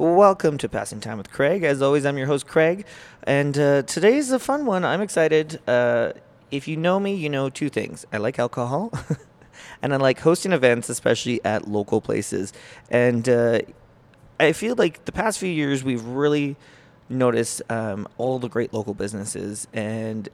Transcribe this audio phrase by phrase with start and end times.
[0.00, 1.62] Welcome to Passing Time with Craig.
[1.62, 2.86] As always, I'm your host, Craig,
[3.24, 4.82] and uh, today's a fun one.
[4.82, 5.60] I'm excited.
[5.68, 6.14] Uh,
[6.50, 8.90] if you know me, you know two things I like alcohol,
[9.82, 12.54] and I like hosting events, especially at local places.
[12.88, 13.60] And uh,
[14.40, 16.56] I feel like the past few years, we've really
[17.10, 20.30] noticed um, all the great local businesses and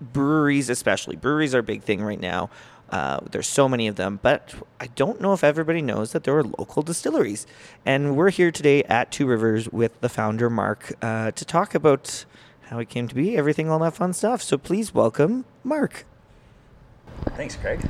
[0.00, 1.14] breweries, especially.
[1.14, 2.50] Breweries are a big thing right now.
[2.92, 6.36] Uh, there's so many of them, but I don't know if everybody knows that there
[6.36, 7.46] are local distilleries.
[7.86, 12.26] And we're here today at Two Rivers with the founder, Mark, uh, to talk about
[12.68, 14.42] how it came to be, everything, all that fun stuff.
[14.42, 16.04] So please welcome Mark.
[17.30, 17.80] Thanks, Craig.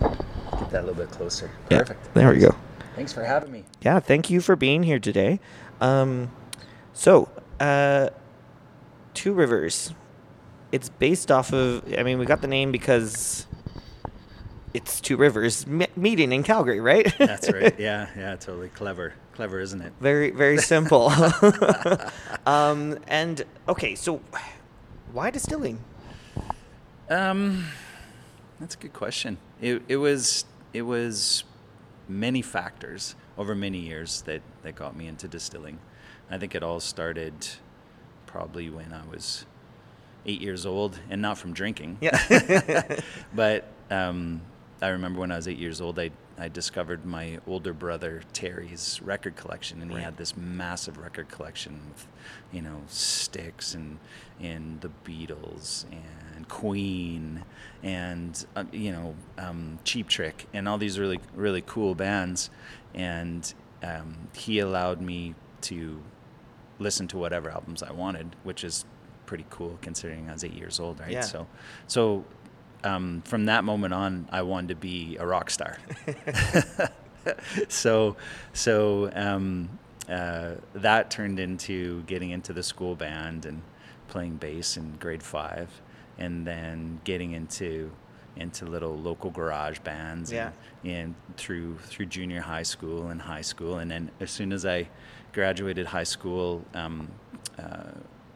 [0.00, 1.50] Get that a little bit closer.
[1.70, 2.14] Yeah, Perfect.
[2.14, 2.54] there we go.
[2.96, 3.64] Thanks for having me.
[3.82, 5.38] Yeah, thank you for being here today.
[5.80, 6.32] Um,
[6.92, 7.28] so,
[7.60, 8.10] uh,
[9.14, 9.92] Two Rivers.
[10.70, 11.82] It's based off of.
[11.96, 13.47] I mean, we got the name because
[14.74, 17.12] it's Two Rivers me- meeting in Calgary, right?
[17.18, 17.74] That's right.
[17.78, 19.14] Yeah, yeah, totally clever.
[19.34, 19.92] Clever, isn't it?
[20.00, 21.12] very, very simple.
[22.46, 24.20] um, and okay, so
[25.12, 25.78] why distilling?
[27.08, 27.64] Um,
[28.60, 29.38] that's a good question.
[29.60, 31.44] It, it was it was
[32.08, 35.78] many factors over many years that that got me into distilling.
[36.30, 37.32] I think it all started
[38.26, 39.46] probably when I was
[40.26, 41.98] eight years old, and not from drinking.
[42.00, 42.18] Yeah.
[43.34, 44.42] but um,
[44.80, 49.00] I remember when I was eight years old, I, I discovered my older brother Terry's
[49.02, 50.04] record collection, and he Right.
[50.04, 52.06] had this massive record collection with,
[52.52, 53.98] you know, Styx and
[54.40, 57.44] and the Beatles and Queen
[57.82, 62.48] and uh, you know um, Cheap Trick and all these really really cool bands,
[62.94, 66.00] and um, he allowed me to
[66.78, 68.84] listen to whatever albums I wanted, which is
[69.26, 71.10] pretty cool considering I was eight years old, right?
[71.10, 71.20] Yeah.
[71.20, 71.46] So,
[71.86, 72.24] so
[72.84, 75.78] um, from that moment on, I wanted to be a rock star.
[77.68, 78.16] so,
[78.52, 79.68] so um,
[80.08, 83.62] uh, that turned into getting into the school band and
[84.08, 85.68] playing bass in grade five,
[86.18, 87.90] and then getting into
[88.36, 90.52] into little local garage bands Yeah.
[90.84, 94.64] and, and through through junior high school and high school, and then as soon as
[94.64, 94.88] I
[95.32, 97.08] graduated high school, um,
[97.58, 97.90] uh,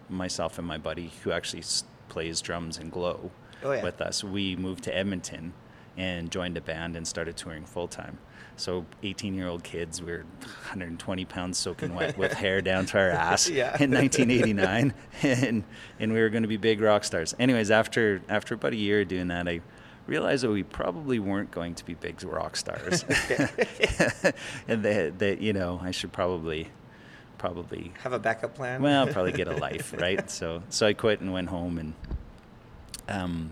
[0.08, 1.62] myself and my buddy, who actually
[2.08, 3.30] plays drums in Glow
[3.64, 3.82] Oh, yeah.
[3.82, 5.52] with us, we moved to Edmonton
[5.96, 8.18] and joined a band and started touring full time.
[8.56, 12.98] So 18 year old kids, we were 120 pounds soaking wet with hair down to
[12.98, 13.76] our ass Yeah.
[13.80, 15.64] in 1989, and
[15.98, 17.34] and we were going to be big rock stars.
[17.38, 19.60] Anyways, after after about a year of doing that, I
[20.06, 23.04] realized that we probably weren't going to be big rock stars,
[24.68, 26.68] and that that you know I should probably
[27.38, 28.82] probably Have a backup plan?
[28.82, 30.30] well probably get a life right.
[30.30, 31.94] So so I quit and went home and
[33.08, 33.50] um,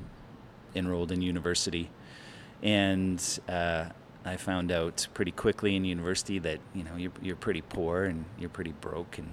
[0.75, 1.91] enrolled in university,
[2.63, 3.87] and uh,
[4.25, 8.25] I found out pretty quickly in university that you know you're you're pretty poor and
[8.39, 9.29] you're pretty broke and.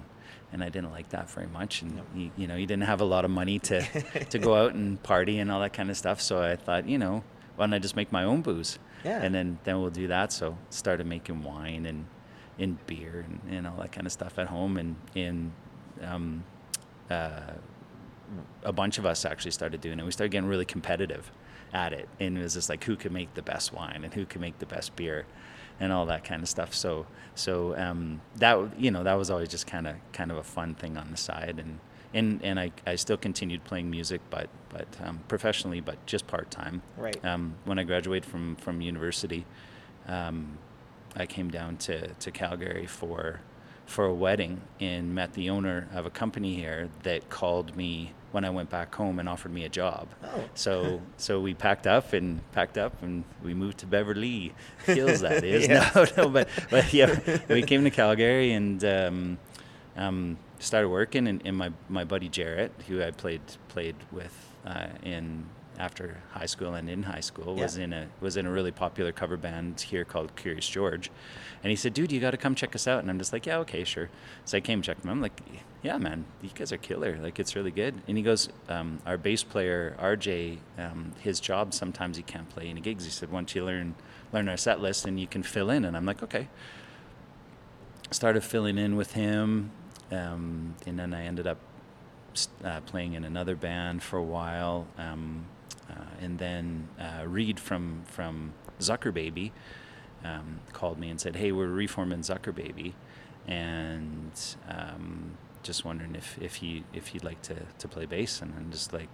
[0.50, 3.04] And I didn't like that very much, and you, you know, you didn't have a
[3.04, 3.82] lot of money to,
[4.30, 6.22] to go out and party and all that kind of stuff.
[6.22, 7.22] So I thought, you know,
[7.56, 8.78] why don't I just make my own booze?
[9.04, 9.20] Yeah.
[9.22, 10.32] And then then we'll do that.
[10.32, 12.06] So started making wine and
[12.58, 15.52] and beer and, and all that kind of stuff at home, and and
[16.02, 16.44] um,
[17.10, 17.52] uh,
[18.62, 20.04] a bunch of us actually started doing it.
[20.04, 21.30] We started getting really competitive
[21.72, 24.24] at it, and it was just like who could make the best wine and who
[24.24, 25.26] could make the best beer,
[25.80, 26.74] and all that kind of stuff.
[26.74, 30.42] So so um, that you know that was always just kind of kind of a
[30.42, 31.80] fun thing on the side, and
[32.14, 36.50] and and I, I still continued playing music, but but um, professionally, but just part
[36.50, 36.82] time.
[36.96, 37.22] Right.
[37.24, 39.44] Um, when I graduated from from university,
[40.06, 40.58] um,
[41.16, 43.40] I came down to, to Calgary for
[43.86, 48.44] for a wedding and met the owner of a company here that called me when
[48.44, 50.08] I went back home and offered me a job.
[50.22, 50.44] Oh.
[50.54, 54.54] So so we packed up and packed up and we moved to Beverly
[54.86, 55.20] Hills.
[55.20, 55.90] That is Yeah.
[55.96, 57.18] no no but but yeah
[57.48, 59.38] we came to Calgary and um,
[59.96, 64.34] um, started working and, and my my buddy Jarrett who I played played with
[64.66, 65.46] uh, in
[65.78, 67.84] after high school and in high school was Yeah.
[67.84, 71.10] in a was in a really popular cover band here called Curious George,
[71.62, 73.46] and he said, "Dude, you got to come check us out." And I'm just like,
[73.46, 74.10] "Yeah, okay, sure."
[74.44, 75.10] So I came checked them.
[75.10, 75.40] I'm like,
[75.82, 77.16] "Yeah, man, you guys are killer.
[77.22, 81.72] Like, it's really good." And he goes, um, "Our bass player RJ, um, his job
[81.72, 83.94] sometimes he can't play any gigs." He said, "Once you learn
[84.32, 86.48] learn our set list, and you can fill in." And I'm like, "Okay."
[88.10, 89.70] Started filling in with him,
[90.10, 91.58] um, and then I ended up
[92.64, 95.44] uh, playing in another band for a while, um,
[96.20, 99.52] and then uh, Reed from from Zuckerbaby
[100.24, 102.94] um, called me and said, "Hey, we're reforming Zuckerbaby,
[103.46, 104.32] and
[104.68, 108.70] um, just wondering if if he if he'd like to to play bass." And I'm
[108.70, 109.08] just like,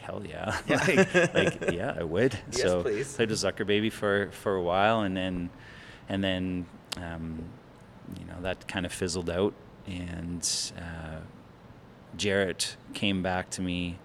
[0.00, 0.76] "Hell yeah, Yeah.
[0.86, 3.14] like, like yeah, I would." Yes, so please.
[3.14, 5.50] played with Zuckerbaby for for a while, and then
[6.08, 6.66] and then.
[6.96, 7.44] Um,
[8.20, 9.54] you know that kind of fizzled out,
[9.86, 10.46] and
[10.76, 11.20] uh,
[12.16, 13.98] Jarrett came back to me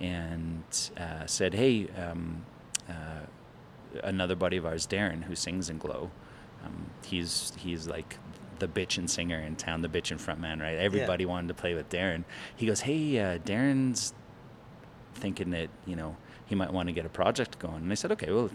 [0.00, 0.62] and
[0.96, 2.44] uh, said, "Hey, um,
[2.88, 3.26] uh,
[4.02, 6.10] another buddy of ours, Darren, who sings in Glow,
[6.64, 8.18] um, he's he's like
[8.58, 10.76] the bitch and singer in town, the bitch and frontman, right?
[10.76, 12.24] Everybody wanted to play with Darren.
[12.56, 14.12] He goes, "Hey, uh, Darren's
[15.14, 16.16] thinking that you know
[16.46, 18.50] he might want to get a project going," and I said, "Okay, well,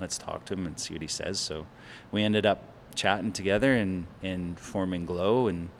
[0.00, 1.66] let's talk to him and see what he says." So
[2.10, 2.64] we ended up
[2.94, 5.70] chatting together and and forming Glow and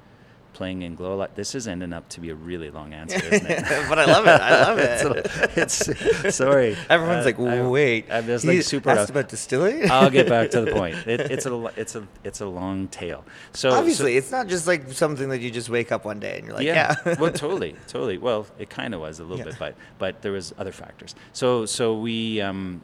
[0.53, 1.35] playing in glow light.
[1.35, 3.65] This is ending up to be a really long answer, isn't it?
[3.89, 4.41] but I love it.
[4.41, 5.31] I love it.
[5.57, 6.77] it's, it's sorry.
[6.91, 8.07] Everyone's Uh, like, I- wait.
[8.11, 8.91] I'm just like super.
[8.91, 9.11] asked rough.
[9.11, 9.91] about distilling.
[9.91, 10.97] I'll get back to the point.
[11.07, 13.25] It, it's a it's a it's a long tail.
[13.53, 16.47] So Obviously, it's not just like something that you just wake up one day and
[16.47, 16.97] you're like, yeah.
[17.19, 18.19] well, totally, totally.
[18.19, 19.45] Well, it kind of was a little Yeah.
[19.45, 21.15] bit, but but there was other factors.
[21.33, 22.83] So so we um,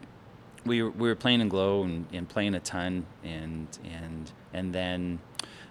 [0.64, 4.74] we were, we were playing in Glow and, and playing a ton, and and and
[4.74, 5.18] then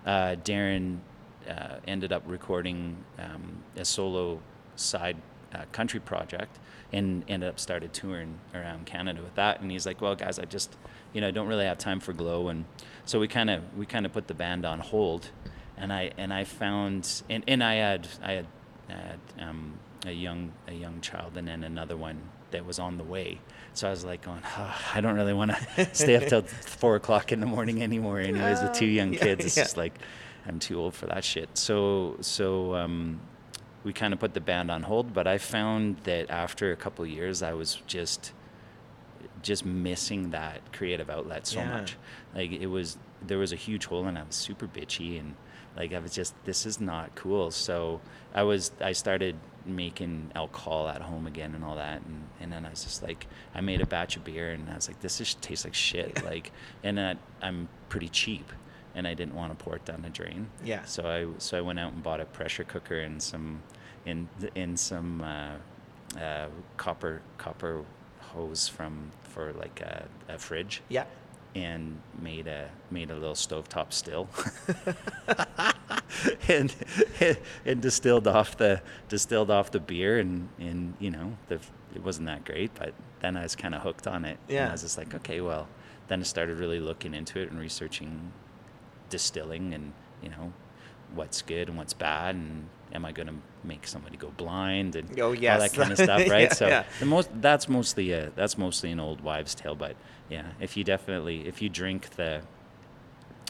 [0.05, 0.99] uh, Darren
[1.47, 4.39] uh, ended up recording um, a solo
[4.75, 5.17] side
[5.53, 6.59] uh, country project
[6.93, 9.61] and ended up started touring around Canada with that.
[9.61, 10.75] And he's like, "Well, guys, I just
[11.13, 12.65] you know don't really have time for Glow," and
[13.05, 15.29] so we kind of we kind of put the band on hold.
[15.77, 18.47] And I and I found and, and I had I had,
[18.89, 19.73] I had um,
[20.05, 22.19] a young a young child and then another one
[22.51, 23.39] that was on the way.
[23.73, 26.95] So I was like going, "Ah, I don't really want to stay up till four
[26.95, 28.19] o'clock in the morning anymore.
[28.19, 29.63] Anyways, with two young kids, it's yeah.
[29.63, 29.93] just like
[30.47, 31.49] I'm too old for that shit.
[31.57, 33.19] So so um,
[33.83, 35.13] we kind of put the band on hold.
[35.13, 38.31] But I found that after a couple of years, I was just
[39.41, 41.69] just missing that creative outlet so Yeah.
[41.71, 41.97] much.
[42.35, 45.35] Like it was there was a huge hole and I was super bitchy and
[45.75, 47.51] like I was just this is not cool.
[47.51, 47.99] So
[48.33, 49.35] I was I started
[49.65, 53.27] making alcohol at home again and all that and, and then I was just like
[53.53, 56.23] I made a batch of beer and I was like this just tastes like shit
[56.23, 56.51] like
[56.83, 58.49] and I, I'm pretty cheap
[58.97, 60.49] and I didn't want to pour it down the drain.
[60.65, 60.83] Yeah.
[60.83, 63.61] So I so I went out and bought a pressure cooker and some
[64.05, 67.85] in in some uh, uh, copper copper
[68.19, 71.05] hose from for like a, a fridge yeah.
[71.55, 74.27] and made a made a little stovetop still
[76.49, 76.75] and
[77.65, 81.55] and distilled off the distilled off the beer and and you know the
[81.95, 84.69] it wasn't that great but then I was kind of hooked on it and Yeah.
[84.69, 85.67] I was just like okay well
[86.07, 88.31] then I started really looking into it and researching
[89.09, 90.51] distilling and you know
[91.13, 95.19] what's good and what's bad and am I going to make somebody go blind and
[95.19, 96.83] Oh, all that kind of stuff right Yeah, so yeah.
[96.99, 99.95] the most that's mostly a that's mostly an old wives tale but
[100.29, 102.41] yeah if you definitely if you drink the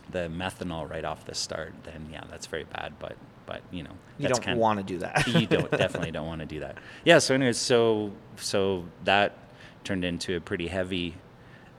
[0.10, 3.16] the methanol right off the start then yeah that's very bad but
[3.46, 5.26] but you know You don't want to do that.
[5.28, 9.38] you don't definitely don't want to do that yeah so anyways so so that
[9.84, 11.16] turned into a pretty heavy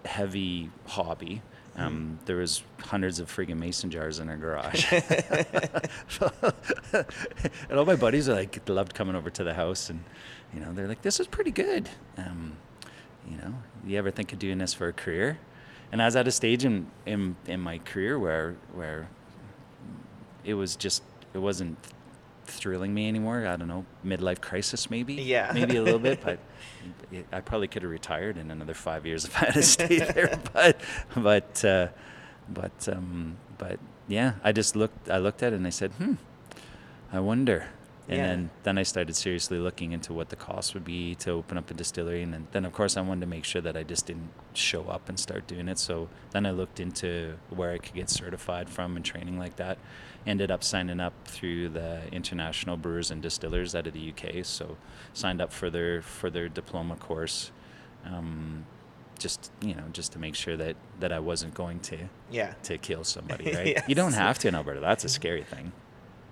[0.04, 1.42] heavy hobby.
[1.78, 4.92] Um, there was hundreds of friggin' mason jars in our garage.
[7.70, 10.02] And all my buddies are like loved coming over to the house and
[10.52, 11.88] you know they're like this is pretty good.
[12.16, 12.56] Um,
[13.28, 13.54] you know
[13.84, 15.38] you ever think of doing this for a career?
[15.90, 19.08] And i was at a stage in, in, in my career where where
[20.44, 21.02] it was just
[21.34, 21.76] it wasn't
[22.48, 25.50] thrilling me anymore i don't know midlife crisis maybe Yeah.
[25.54, 26.38] maybe a little bit but
[27.32, 30.80] i probably could have retired in another five years if i had stayed there but
[31.16, 31.88] but uh,
[32.48, 33.78] but um, but
[34.08, 36.14] yeah i just looked i looked at it and i said hmm
[37.12, 37.66] i wonder
[38.08, 38.26] and Yeah.
[38.26, 41.70] then then i started seriously looking into what the cost would be to open up
[41.70, 42.22] a distillery.
[42.22, 44.84] And then, then of course i wanted to make sure that i just didn't show
[44.84, 45.78] up and start doing it.
[45.78, 49.78] So then i looked into where i could get certified from and training like that.
[50.26, 54.76] Ended up signing up through the international brewers and distillers out of the uk so
[55.12, 57.50] signed up for their for their diploma course
[58.04, 58.64] um,
[59.18, 61.98] just you know just to make sure that that i wasn't going to
[62.30, 62.54] yeah.
[62.62, 63.78] to kill somebody right?
[63.88, 64.80] You don't have to in alberta.
[64.80, 65.72] That's a scary thing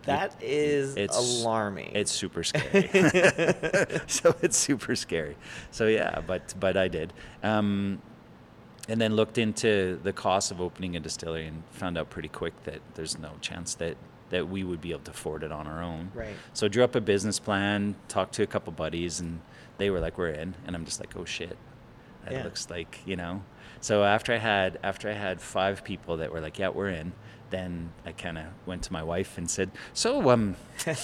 [0.07, 1.93] That is It's- alarming.
[1.95, 2.89] it's super scary.
[4.07, 5.37] so it's super scary.
[5.71, 7.13] So yeah, but but I did.
[7.43, 8.01] Um,
[8.89, 12.55] and then looked into the cost of opening a distillery and found out pretty quick
[12.65, 13.97] that there's no chance that
[14.31, 16.11] that we would be able to afford it on our own.
[16.15, 16.35] right.
[16.53, 19.41] So drew up a business plan, talked to a couple buddies, and
[19.79, 21.57] they were like, "We're in," and I'm just like, "Oh shit,
[22.25, 22.45] that Yeah.
[22.45, 23.43] looks like you know."
[23.81, 27.13] So after I had after I had five people that were like, "Yeah, we're in,"
[27.51, 30.95] then I kind of went to my wife and said, "So um, yeah,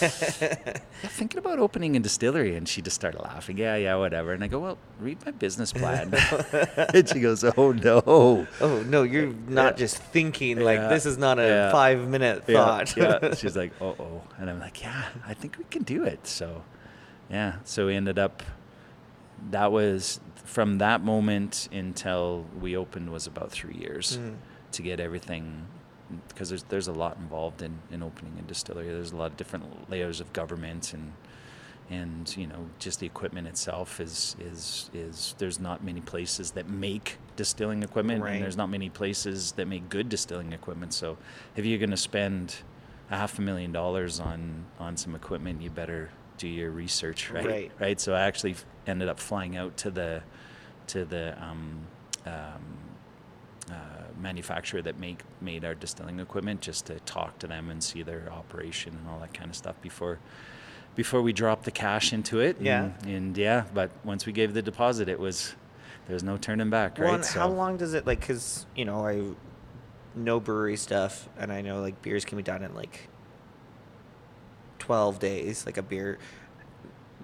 [1.04, 3.58] thinking about opening a distillery," and she just started laughing.
[3.58, 4.32] Yeah, yeah, whatever.
[4.32, 6.12] And I go, "Well, read my business plan,"
[6.94, 9.84] and she goes, "Oh no." Oh no, you're not Yeah.
[9.84, 10.88] just thinking like Yeah.
[10.88, 11.72] this is not a Yeah.
[11.72, 12.96] five minute Yeah, thought.
[12.96, 13.34] yeah.
[13.34, 14.22] She's like, oh, oh.
[14.38, 16.26] And I'm like, yeah, I think we can do it.
[16.26, 16.62] So,
[17.30, 17.56] yeah.
[17.64, 18.42] So we ended up,
[19.50, 24.34] that was from that moment until we opened was about three years Mm.
[24.72, 25.66] to get everything
[26.28, 28.86] because there's there's a lot involved in, in opening a distillery.
[28.88, 31.12] There's a lot of different layers of government and
[31.90, 36.68] and you know just the equipment itself is is is there's not many places that
[36.68, 38.34] make distilling equipment Right.
[38.34, 40.94] and there's not many places that make good distilling equipment.
[40.94, 41.18] So
[41.56, 42.56] if you're going to spend
[43.10, 47.44] a half a million dollars on on some equipment, you better do your research, right?
[47.46, 47.72] Right.
[47.78, 48.00] Right.
[48.00, 48.54] So I actually
[48.86, 50.22] ended up flying out to the
[50.88, 51.80] to the um,
[52.26, 52.62] um,
[54.22, 58.30] manufacturer that make made our distilling equipment just to talk to them and see their
[58.32, 60.18] operation and all that kind of stuff before
[60.94, 62.56] before we dropped the cash into it.
[62.60, 62.90] Yeah.
[63.02, 65.54] And, and yeah, but once we gave the deposit, it was
[66.06, 67.06] there was no turning back, right?
[67.06, 68.20] Well, and how long does it like?
[68.20, 69.22] Because you know, I
[70.14, 73.08] know brewery stuff, and I know like beers can be done in like
[74.78, 75.64] twelve days.
[75.64, 76.18] Like a beer,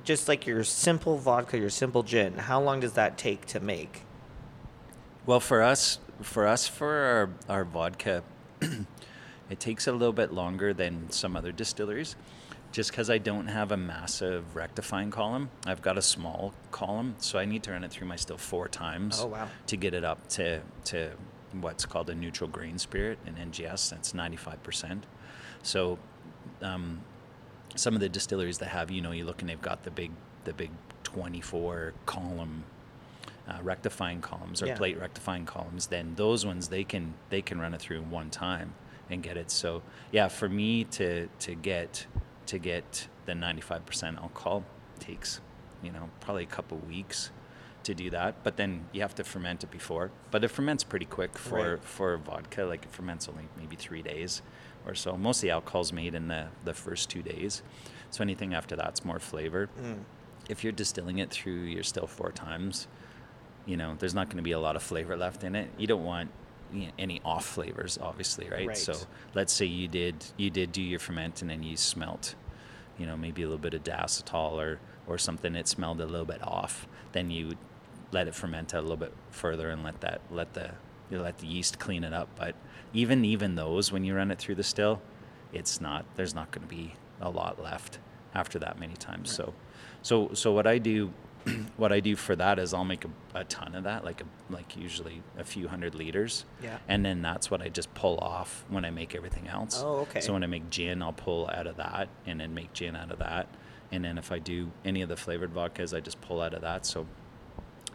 [0.04, 2.34] just like your simple vodka, your simple gin.
[2.34, 4.04] How long does that take to make?
[5.26, 6.88] Well, for us, for us, for
[7.48, 8.22] our, our vodka,
[9.50, 12.16] it takes a little bit longer than some other distilleries,
[12.72, 15.50] just because I don't have a massive rectifying column.
[15.66, 18.68] I've got a small column, so I need to run it through my still four
[18.68, 19.48] times Oh, wow.
[19.66, 21.10] to get it up to to
[21.60, 23.90] what's called a neutral grain spirit in NGS.
[23.90, 25.06] That's ninety five percent.
[25.62, 25.98] So,
[26.62, 27.00] um,
[27.74, 30.10] some of the distilleries that have, you know, you look and they've got the big
[30.44, 30.70] the big
[31.04, 32.64] twenty four column
[33.48, 34.76] uh, rectifying columns or Yeah.
[34.76, 38.30] plate rectifying columns, then those ones they can they can run it through in one
[38.30, 38.74] time
[39.10, 39.50] and get it.
[39.50, 42.06] So yeah, for me to to get
[42.46, 44.64] to get the 95% alcohol
[44.98, 45.40] takes
[45.82, 47.30] you know probably a couple weeks
[47.84, 48.42] to do that.
[48.44, 50.10] But then you have to ferment it before.
[50.30, 51.84] But it ferments pretty quick for Right.
[51.84, 52.64] for vodka.
[52.64, 54.42] Like it ferments only maybe three days
[54.86, 55.16] or so.
[55.16, 57.62] Most of the alcohol's made in the the first two days.
[58.10, 60.04] So anything after that's more flavor Mm.
[60.48, 62.88] if you're distilling it through your still four times,
[63.68, 65.68] you know, there's not going to be a lot of flavor left in it.
[65.76, 66.30] You don't want
[66.72, 68.68] you know, any off flavors, obviously, right?
[68.68, 68.76] Right.
[68.76, 68.94] So
[69.34, 72.34] let's say you did you did do your ferment and then you smelt,
[72.98, 76.24] you know, maybe a little bit of diacetyl or or something that smelled a little
[76.24, 76.88] bit off.
[77.12, 77.56] Then you
[78.10, 80.70] let it ferment a little bit further and let that let the
[81.10, 82.30] you let the yeast clean it up.
[82.36, 82.54] But
[82.94, 85.02] even even those when you run it through the still,
[85.52, 87.98] it's not there's not going to be a lot left
[88.34, 89.30] after that many times.
[89.30, 89.52] So
[90.00, 91.12] so so what I do
[91.76, 94.52] what I do for that is I'll make a, a ton of that, like a,
[94.52, 96.44] like usually a few hundred liters.
[96.62, 96.78] Yeah.
[96.88, 99.82] And then that's what I just pull off when I make everything else.
[99.84, 100.20] Oh, okay.
[100.20, 103.10] So when I make gin, I'll pull out of that and then make gin out
[103.10, 103.48] of that.
[103.90, 106.60] And then if I do any of the flavored vodkas, I just pull out of
[106.60, 106.84] that.
[106.84, 107.06] So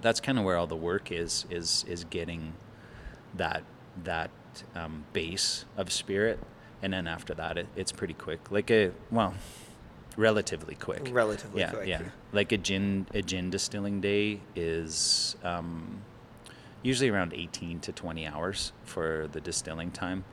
[0.02, 2.54] that's kind of where all the work is is is getting
[3.36, 3.64] that
[4.04, 4.30] that
[4.76, 6.40] um, base of spirit,
[6.82, 8.52] and then after that, it, it's pretty quick.
[8.52, 9.34] Like a well,
[10.16, 11.10] relatively quick.
[11.12, 11.88] Relatively yeah, quick.
[11.88, 12.10] Yeah, yeah.
[12.32, 16.02] Like a gin a gin distilling day is um,
[16.82, 20.26] usually around eighteen to twenty hours for the distilling time.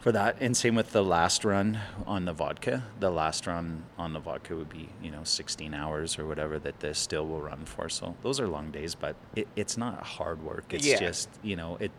[0.00, 2.84] For that, and same with the last run on the vodka.
[3.00, 6.78] The last run on the vodka would be, you know, 16 hours or whatever that
[6.78, 7.88] the still will run for.
[7.88, 10.72] So those are long days, but it, it's not hard work.
[10.72, 11.00] It's Yeah.
[11.00, 11.90] just, you know, it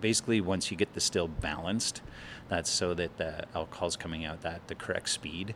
[0.00, 2.02] basically once you get the still balanced,
[2.48, 5.54] that's so that the alcohol's coming out at the correct speed.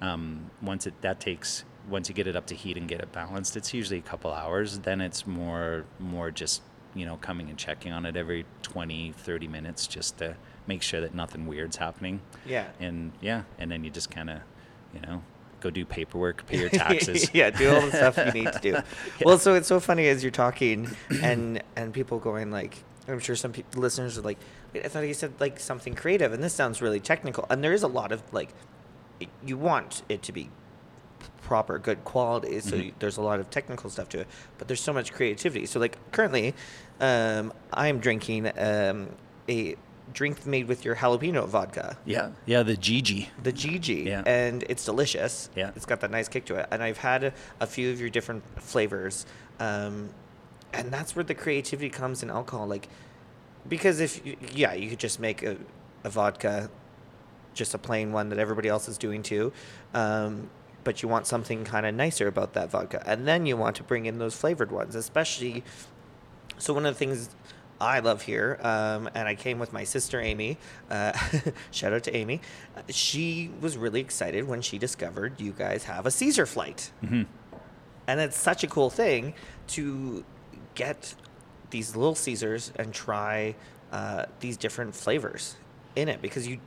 [0.00, 3.10] Um, once it that takes once you get it up to heat and get it
[3.12, 4.78] balanced, it's usually a couple hours.
[4.80, 6.62] Then it's more more just
[6.94, 10.34] you know coming and checking on it every 20 30 minutes just to
[10.66, 12.66] make sure that nothing weird's happening Yeah.
[12.80, 14.38] and yeah and then you just kind of
[14.94, 15.22] you know
[15.60, 18.76] go do paperwork pay your taxes yeah, do all the stuff you need to do.
[19.24, 20.88] Well, so it's so funny as you're talking,
[21.22, 24.38] and and people going like, I'm sure some people, listeners are like,
[24.74, 27.44] I thought he said like something creative, and this sounds really technical.
[27.50, 28.50] And there is a lot of like,
[29.20, 30.50] it- you want it to be
[31.42, 32.60] proper, good quality.
[32.60, 32.84] So Mhm.
[32.86, 35.66] you, there's a lot of technical stuff to it, but there's so much creativity.
[35.66, 36.54] So like currently,
[37.00, 39.08] um, I'm drinking um,
[39.48, 39.76] a
[40.12, 44.22] drink made with your jalapeno vodka yeah yeah the gg the GG, Yeah.
[44.26, 45.50] and it's delicious.
[45.54, 45.70] Yeah.
[45.76, 46.66] it's got that nice kick to it.
[46.70, 49.26] And I've had a, a few of your different flavors,
[49.60, 50.08] um,
[50.72, 52.66] and that's where the creativity comes in alcohol.
[52.66, 52.88] Like,
[53.68, 55.56] because if you, yeah, you could just make a,
[56.04, 56.70] a vodka,
[57.58, 59.52] just a plain one that everybody else is doing too,
[59.92, 60.48] um,
[60.84, 63.82] but you want something kind of nicer about that vodka, and then you want to
[63.82, 65.64] bring in those flavored ones, especially.
[66.56, 67.30] So one of the things
[67.80, 70.58] I love here, um, and I came with my sister Amy.
[70.90, 71.12] Uh,
[71.70, 72.40] shout out to Amy.
[72.88, 77.22] She was really excited when she discovered you guys have a Caesar flight, hmm
[78.08, 79.34] and it's such a cool thing
[79.66, 80.24] to
[80.74, 81.14] get
[81.68, 83.54] these little Caesars and try
[83.92, 85.56] uh, these different flavors
[85.94, 86.58] in it because you.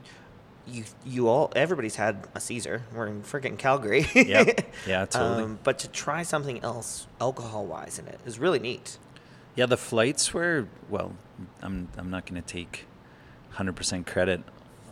[0.67, 2.83] You, you all, everybody's had a Caesar.
[2.93, 4.05] We're in freaking Calgary.
[4.13, 4.73] Yep.
[4.87, 5.43] Yeah, totally.
[5.43, 8.97] Um, but to try something else alcohol wise in it is really neat.
[9.55, 11.13] Yeah, the flights were well.
[11.61, 12.85] I'm I'm not going to take
[13.55, 14.41] 100% credit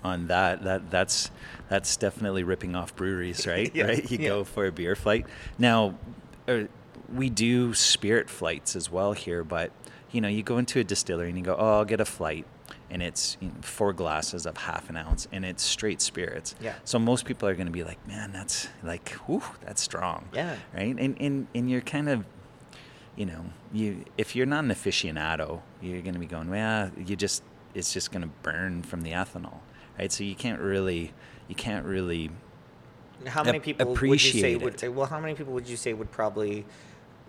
[0.03, 0.63] on that.
[0.63, 1.31] That that's
[1.69, 3.73] that's definitely ripping off breweries, right?
[3.73, 4.11] Yeah, Right.
[4.11, 4.27] You yeah.
[4.29, 5.25] go for a beer flight.
[5.57, 5.95] Now,
[6.47, 6.63] uh,
[7.13, 9.71] we do spirit flights as well here, but
[10.11, 12.45] you know, you go into a distillery and you go, "Oh, I'll get a flight."
[12.91, 16.55] And it's you know, four glasses of half an ounce, and it's straight spirits.
[16.59, 16.73] Yeah.
[16.85, 20.55] So most people are going to be like, "Man, that's like, whew, that's strong." Yeah.
[20.73, 20.95] Right.
[20.97, 22.25] And and and you're kind of
[23.19, 23.43] you know,
[23.73, 27.43] you if you're not an aficionado, you're going to be going, well, you just
[27.75, 29.59] it's just going to burn from the ethanol,
[29.99, 30.11] right?
[30.11, 31.11] So you can't really
[31.49, 32.31] you can't really
[33.27, 34.87] How many people would you say appreciate would say?
[34.87, 36.65] Well, how many people would you say would probably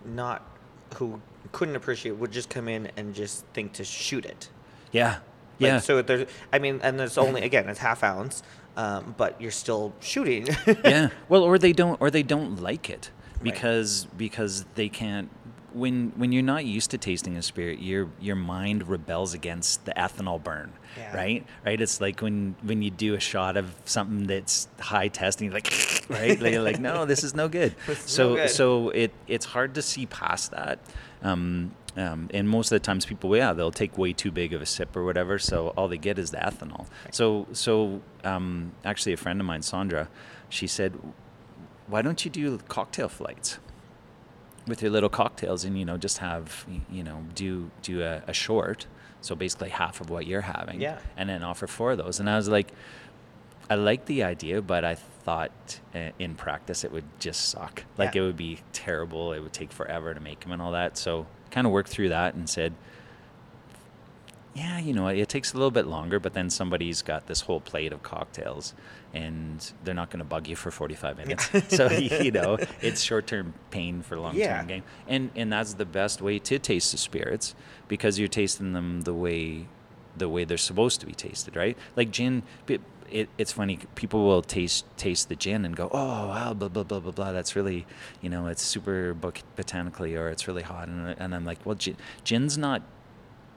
[0.05, 0.47] not
[0.95, 4.49] who couldn't appreciate would just come in and just think to shoot it?
[4.93, 5.19] yeah
[5.59, 8.43] Like, yeah So there's, I mean, and there's only again it's half ounce,
[8.77, 10.47] um, but you're still shooting.
[10.85, 11.09] yeah.
[11.29, 13.43] Well, or they don't, or they don't like it Right.
[13.43, 15.29] because because they can't.
[15.73, 19.93] When when you're not used to tasting a spirit, your your mind rebels against the
[19.93, 21.15] ethanol burn, Yeah.
[21.15, 21.45] right?
[21.65, 21.79] Right.
[21.79, 25.71] It's like when when you do a shot of something that's high testing, like
[26.09, 27.73] right, Like, like no, this is no good.
[27.87, 28.49] Is so no good.
[28.49, 30.79] so it it's hard to see past that.
[31.23, 34.61] Um, um, and most of the times people, yeah, they'll take way too big of
[34.61, 35.37] a sip or whatever.
[35.39, 36.87] So all they get is the ethanol.
[37.11, 40.07] So, so um, actually, a friend of mine, Sandra,
[40.49, 40.97] she said,
[41.87, 43.59] "Why don't you do cocktail flights
[44.67, 48.33] with your little cocktails, and you know, just have you know, do do a, a
[48.33, 48.85] short,
[49.19, 50.99] so basically half of what you're having, Yeah.
[51.17, 52.71] and then offer four of those." And I was like,
[53.69, 57.83] I like the idea, but I thought uh, in practice it would just suck.
[57.97, 58.21] Like Yeah.
[58.21, 59.33] it would be terrible.
[59.33, 60.97] It would take forever to make them and all that.
[60.97, 62.73] So kind of worked through that and said,
[64.53, 67.61] yeah, you know, it takes a little bit longer, but then somebody's got this whole
[67.61, 68.73] plate of cocktails
[69.13, 71.49] and they're not going to bug you for 45 minutes.
[71.75, 74.63] so, you know, it's short-term pain for long-term Yeah.
[74.65, 74.83] gain.
[75.07, 77.55] And and that's the best way to taste the spirits
[77.87, 79.67] because you're tasting them the way
[80.17, 81.77] the way they're supposed to be tasted, right?
[81.95, 82.43] Like gin
[83.11, 83.79] it, it's funny.
[83.95, 87.31] People will taste taste the gin and go, "Oh, wow, blah blah blah blah blah."
[87.31, 87.85] That's really,
[88.21, 90.87] you know, it's super bot- botanically, or it's really hot.
[90.87, 92.81] And, and I'm like, well, gin, gin's not,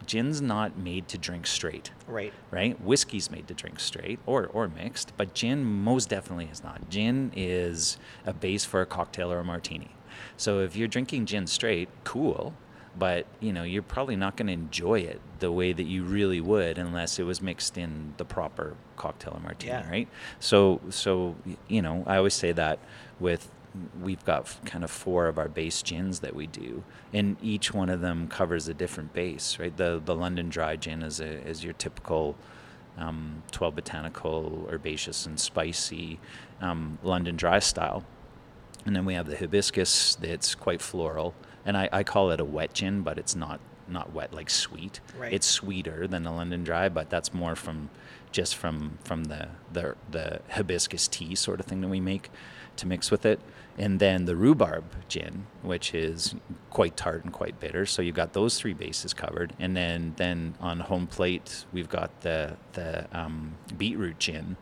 [0.07, 2.33] gin's not made to drink straight, right.
[2.51, 2.81] right?
[2.81, 6.91] Whiskey's made to drink straight or or mixed, but gin most definitely is not.
[6.91, 9.91] Gin is a base for a cocktail or a martini.
[10.37, 12.55] So if you're drinking gin straight, cool,
[12.99, 16.41] but you know you're probably not going to enjoy it the way that you really
[16.41, 19.91] would unless it was mixed in the proper cocktail or martini, Yeah.
[19.91, 20.09] right?
[20.41, 21.35] So so
[21.69, 22.79] you know I always say that
[23.21, 23.49] with
[24.01, 27.89] we've got kind of four of our base gins that we do, and each one
[27.89, 29.77] of them covers a different base, right?
[29.77, 32.37] The the London Dry Gin is a, is your typical
[32.97, 36.21] um, 12 botanical, herbaceous, and spicy
[36.61, 38.05] um, London Dry style.
[38.87, 41.35] And then we have the hibiscus that's quite floral.
[41.65, 45.01] And I, I call it a wet gin, but it's not not wet like sweet.
[45.19, 45.33] Right.
[45.33, 47.91] It's sweeter than the London Dry, but that's more from
[48.33, 52.31] just from from the, the the hibiscus tea sort of thing that we make
[52.77, 53.41] to mix with it.
[53.77, 56.35] And then the rhubarb gin, which is
[56.71, 57.87] quite tart and quite bitter.
[57.87, 59.53] So you've got those three bases covered.
[59.59, 64.57] And then then on home plate we've got the the um, beetroot gin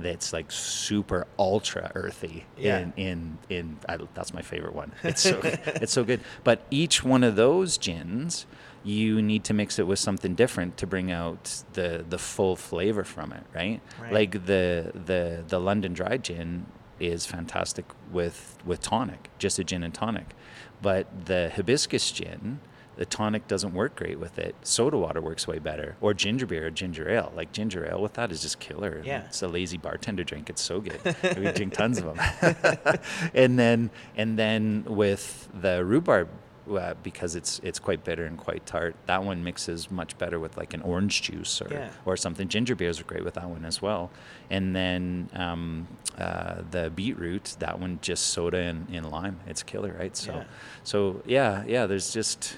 [0.00, 2.78] that's like super ultra earthy Yeah.
[2.78, 4.92] in in in I, that's my favorite one.
[5.02, 6.20] It's so it's so good.
[6.44, 8.46] But each one of those gins
[8.84, 13.04] you need to mix it with something different to bring out the the full flavor
[13.04, 14.12] from it right, Right.
[14.12, 16.66] like the the the london dry gin
[16.98, 20.34] is fantastic with with tonic just a gin and tonic.
[20.80, 22.58] But the hibiscus gin
[22.96, 24.54] the tonic doesn't work great with it.
[24.62, 27.32] Soda water works way better, or ginger beer or ginger ale.
[27.34, 29.00] Like ginger ale with that is just killer.
[29.04, 29.24] Yeah.
[29.26, 30.50] It's a lazy bartender drink.
[30.50, 31.00] It's so good.
[31.38, 32.98] we drink tons of them.
[33.34, 36.28] and then and then with the rhubarb,
[36.70, 38.94] uh, because it's it's quite bitter and quite tart.
[39.06, 41.90] That one mixes much better with like an orange juice or Yeah.
[42.04, 42.46] or something.
[42.48, 44.10] Ginger beers are great with that one as well.
[44.50, 49.40] And then um, uh, the beetroot, that one just soda and, and lime.
[49.46, 50.16] It's killer, right?
[50.16, 50.44] So Yeah.
[50.84, 51.86] so yeah, yeah.
[51.86, 52.56] There's just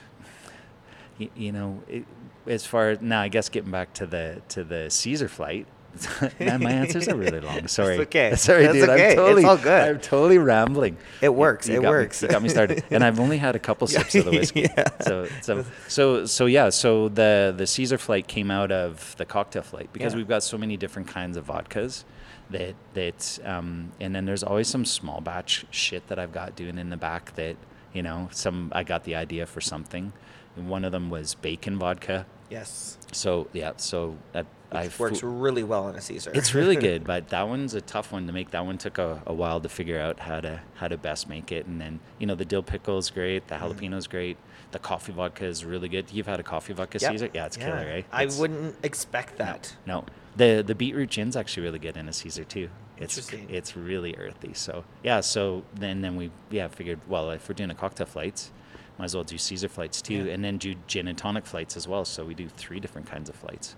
[1.19, 2.05] you, you know, it,
[2.47, 5.67] as far as now, I guess getting back to the to the Caesar flight.
[6.41, 7.69] Man, my answers are really long.
[7.79, 7.99] Sorry.
[8.01, 8.35] okay.
[8.37, 8.89] Sorry, That's dude.
[8.89, 9.05] okay.
[9.05, 9.89] I'm It's totally, all good.
[9.91, 10.97] I'm totally rambling.
[11.23, 11.69] It works.
[11.69, 12.21] You It got me- works.
[12.21, 14.63] you got me started, and I've only had a couple sips of the whiskey.
[14.63, 14.89] Yeah.
[15.03, 16.71] So, so, so, so, yeah.
[16.71, 20.17] So the the Caesar flight came out of the cocktail flight because Yeah.
[20.19, 22.03] we've got so many different kinds of vodkas
[22.51, 26.77] that that um, and then there's always some small batch shit that I've got doing
[26.77, 27.55] in the back that
[27.93, 30.13] you know some I got the idea for something.
[30.57, 32.27] And one of them was bacon vodka.
[32.51, 32.99] Yes.
[33.13, 36.31] So yeah, so I, I It works flew- really well in a Caesar.
[36.35, 38.51] It's really good, but that one's a tough one to make.
[38.51, 41.51] That one took a, a while to figure out how to how to best make
[41.53, 41.67] it.
[41.67, 43.79] And then you know the dill pickle is great, the mm-hmm.
[43.79, 44.37] jalapeno is great,
[44.73, 46.13] the coffee vodka is really good.
[46.13, 47.13] You've had a coffee vodka Yep.
[47.13, 48.07] Caesar, yeah, it's killer, right?
[48.13, 49.75] I wouldn't expect that.
[49.87, 50.05] No,
[50.37, 52.69] the the beetroot gin's actually really good in a Caesar too.
[52.99, 54.55] It's it's really earthy.
[54.55, 58.53] So yeah, so then then we yeah figured well if we're doing a cocktail flights,
[58.99, 60.33] might as well do Caesar flights too, Yeah.
[60.33, 62.05] and then do gin and tonic flights as well.
[62.05, 63.77] So we do three different kinds of flights.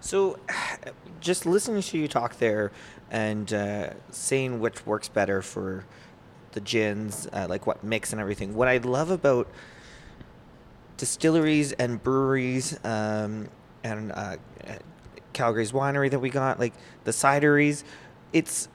[0.00, 0.38] So,
[1.20, 2.70] just listening to you talk there
[3.10, 5.84] and uh, saying which works better for
[6.52, 8.54] the gins, uh, like what mix and everything.
[8.54, 9.48] What I love about
[10.96, 13.48] distilleries and breweries um,
[13.84, 14.74] and uh, uh,
[15.32, 17.84] Calgary's winery that we got, like the cideries,
[18.32, 18.68] it's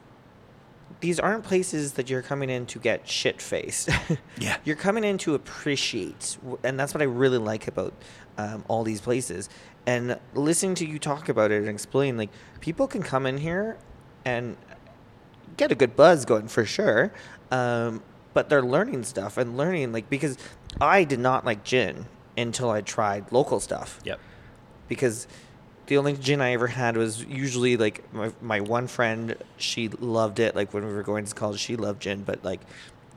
[1.00, 3.90] these aren't places that you're coming in to get shit faced.
[4.38, 4.56] Yeah.
[4.64, 7.94] You're coming in to appreciate, and that's what I really like about
[8.38, 9.48] um, all these places.
[9.86, 13.76] And listening to you talk about it and explain, like people can come in here
[14.24, 14.56] and
[15.56, 17.12] get a good buzz going for sure,
[17.50, 20.36] um, but they're learning stuff and learning like because
[20.80, 24.18] I did not like gin until I tried local stuff Yep.
[24.88, 25.28] because
[25.86, 30.38] the only gin I ever had was usually like my, my one friend, she loved
[30.40, 30.54] it.
[30.56, 32.60] Like when we were going to college, she loved gin, but like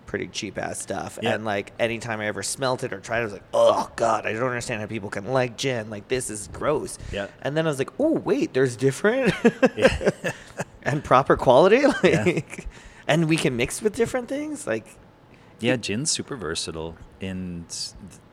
[0.05, 1.19] pretty cheap ass stuff.
[1.21, 1.33] Yeah.
[1.35, 4.25] And like anytime I ever smelt it or tried it, I was like, oh God,
[4.25, 5.89] I don't understand how people can like gin.
[5.89, 6.97] Like this is gross.
[7.11, 7.27] Yeah.
[7.41, 9.33] And then I was like, oh, wait, there's different
[9.75, 10.09] Yeah.
[10.83, 11.83] and proper quality.
[12.03, 12.23] Yeah.
[12.23, 12.67] Like,
[13.07, 14.67] and we can mix with different things.
[14.67, 14.85] Like,
[15.59, 17.65] Yeah, gin's super versatile, and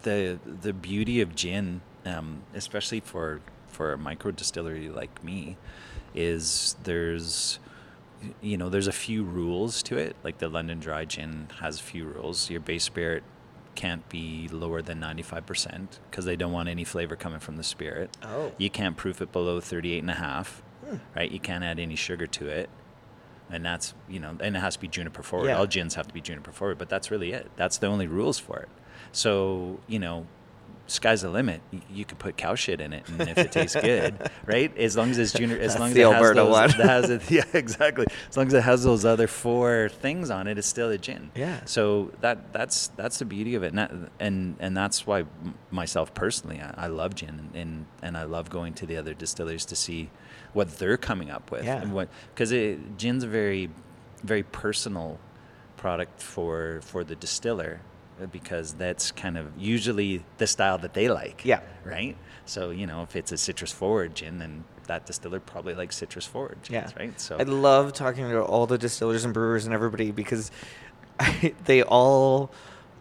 [0.03, 3.41] the the beauty of gin, um, especially for
[3.75, 5.57] for a micro distillery like me,
[6.15, 7.59] is there's
[8.41, 10.17] you know there's a few rules to it.
[10.23, 12.49] Like the London Dry Gin has a few rules.
[12.51, 13.23] Your base spirit
[13.75, 18.17] can't be lower than 95% because they don't want any flavor coming from the spirit.
[18.23, 18.53] Oh.
[18.57, 20.97] You can't proof it below 38 and a half, Hmm.
[21.17, 21.29] right?
[21.31, 22.71] You can't add any sugar to it.
[23.51, 25.49] And that's, you know, and it has to be juniper forward.
[25.49, 25.59] Yeah.
[25.59, 27.51] All gins have to be juniper forward, but that's really it.
[27.57, 28.69] That's the only rules for it.
[29.11, 30.27] So, you know,
[30.87, 31.61] sky's the limit.
[31.91, 34.77] You could put cow shit in it, and if it tastes good, right?
[34.77, 36.71] As long as it's juniper, as That's long as the it has Alberta those, one.
[36.89, 38.07] has it, yeah, exactly.
[38.29, 41.31] As long as it has those other four things on it, it's still a gin.
[41.35, 41.61] Yeah.
[41.65, 45.25] So that that's that's the beauty of it, and that, and, and that's why
[45.71, 49.65] myself personally, I, I love gin, and, and I love going to the other distillers
[49.67, 50.11] to see
[50.53, 51.81] what they're coming up with, Yeah.
[51.81, 52.51] and what because
[52.97, 53.71] gin's a very
[54.23, 55.19] very personal
[55.77, 57.81] product for for the distiller
[58.33, 61.45] because that's kind of usually the style that they like.
[61.45, 61.61] Yeah.
[61.85, 62.17] Right.
[62.47, 66.27] So you know, if it's a citrus forward gin, then that distiller probably likes citrus
[66.27, 66.99] forward gins, Yeah.
[67.03, 67.19] right?
[67.21, 70.51] So I love talking to all the distillers and brewers and everybody because
[71.65, 72.51] they all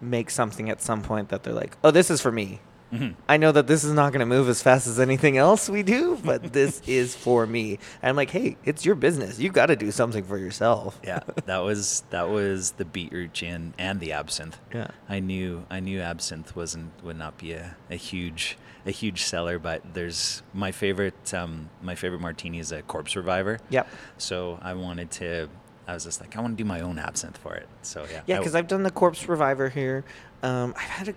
[0.00, 2.60] make something at some point that they're like, oh, this is for me.
[2.92, 3.14] Mhm.
[3.28, 5.82] I know that this is not going to move as fast as anything else we
[5.82, 7.78] do, but this is for me.
[8.02, 9.38] And I'm like, hey, it's your business.
[9.38, 11.00] You got to do something for yourself.
[11.02, 14.58] yeah, that was that was the beetroot gin and the absinthe.
[14.72, 14.88] Yeah.
[15.08, 19.58] I knew I knew absinthe wasn't would not be a, a huge a huge seller,
[19.58, 23.58] but there's my favorite um, my favorite martini is a corpse reviver.
[23.70, 23.88] Yep.
[24.18, 25.48] So I wanted to.
[25.86, 27.68] I was just like, I want to do my own absinthe for it.
[27.82, 28.22] So yeah.
[28.26, 30.02] Yeah, because I've done the corpse reviver here.
[30.42, 31.14] Um, I've had a,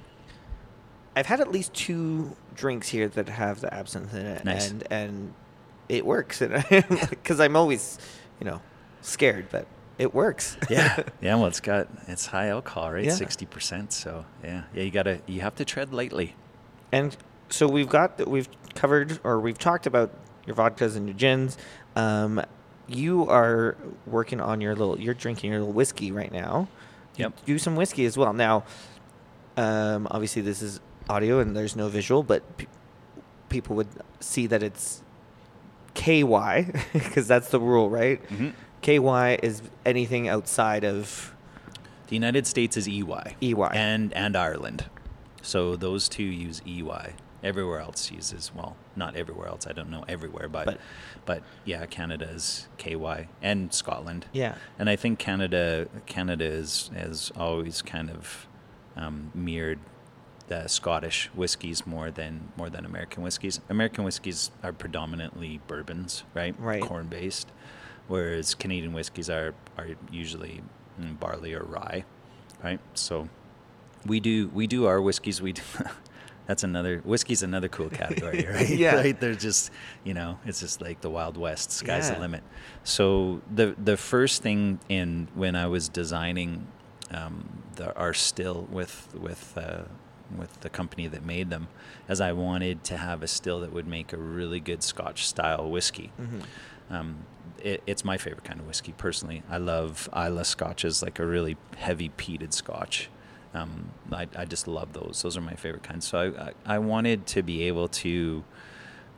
[1.17, 4.69] I've had at least two drinks here that have the absinthe in it, Nice.
[4.69, 5.33] and and
[5.89, 6.41] it works.
[6.69, 7.97] Because I'm always,
[8.39, 8.61] you know,
[9.01, 9.65] scared, but
[9.97, 10.57] it works.
[10.69, 11.35] yeah, yeah.
[11.37, 13.05] Well, it's got it's high alcohol, right?
[13.05, 13.11] Yeah.
[13.13, 13.91] Sixty percent.
[13.93, 14.83] So yeah, yeah.
[14.83, 16.35] You gotta you have to tread lightly.
[16.91, 17.17] And
[17.49, 20.11] so we've got we've covered or we've talked about
[20.45, 21.57] your vodkas and your gins.
[21.95, 22.41] Um,
[22.87, 23.75] you are
[24.05, 24.99] working on your little.
[24.99, 26.67] You're drinking your little whiskey right now.
[27.15, 27.45] You Yep.
[27.45, 28.33] Do some whiskey as well.
[28.33, 28.63] Now,
[29.57, 32.65] um, obviously this is audio and there's no visual, but pe-
[33.49, 33.87] people would
[34.19, 35.01] see that it's
[35.93, 38.21] KY because that's the rule, right?
[38.29, 38.53] Mhm.
[38.81, 41.33] KY is anything outside of
[42.07, 43.35] The United States is EY.
[43.41, 43.69] EY.
[43.73, 44.85] And and Ireland.
[45.41, 47.13] So those two use EY.
[47.43, 49.67] Everywhere else uses well, not everywhere else.
[49.67, 50.79] I don't know everywhere, but But-
[51.25, 54.25] but, yeah, Canada is KY and Scotland.
[54.31, 54.55] yeah.
[54.79, 58.47] And I think Canada Canada is has always kind of
[58.95, 59.79] um, mirrored
[60.47, 63.59] the Scottish whiskies more than more than American whiskies.
[63.69, 66.55] American whiskies are predominantly bourbons, right?
[66.59, 66.81] Right.
[66.81, 67.51] Corn based,
[68.07, 70.61] whereas Canadian whiskies are are usually
[70.99, 72.05] mm, barley or rye,
[72.63, 72.79] right?
[72.93, 73.27] So
[74.05, 75.41] we do we do our whiskeys.
[75.41, 75.61] We do,
[76.47, 78.69] that's another whiskey's another cool category, right?
[78.69, 78.95] Yeah.
[79.03, 79.19] Right?
[79.19, 79.69] They're just
[80.05, 81.71] you know it's just like the Wild West.
[81.71, 82.15] Sky's Yeah.
[82.15, 82.43] the limit.
[82.85, 86.67] So the the first thing in when I was designing
[87.11, 89.83] um, the, our still with with uh,
[90.35, 91.67] with the company that made them,
[92.07, 95.69] as I wanted to have a still that would make a really good Scotch style
[95.69, 96.11] whiskey.
[96.19, 96.93] Mm-hmm.
[96.93, 97.17] Um,
[97.59, 99.43] it, it's my favorite kind of whiskey personally.
[99.49, 103.09] I love Islay Scotches, like a really heavy peated Scotch.
[103.53, 105.21] Um, I, I just love those.
[105.23, 106.07] Those are my favorite kinds.
[106.07, 108.43] So I, I, I wanted to be able to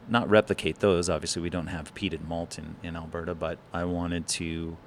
[0.08, 1.10] not replicate those.
[1.10, 4.78] Obviously, we don't have peated malt in, in Alberta, but I wanted to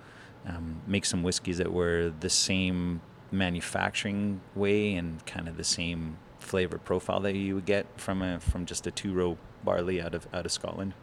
[0.46, 3.00] um, make some whiskeys that were the same
[3.32, 8.40] manufacturing way and kind of the same flavor profile that you would get from a
[8.40, 10.94] from just a two row barley out of out of Scotland.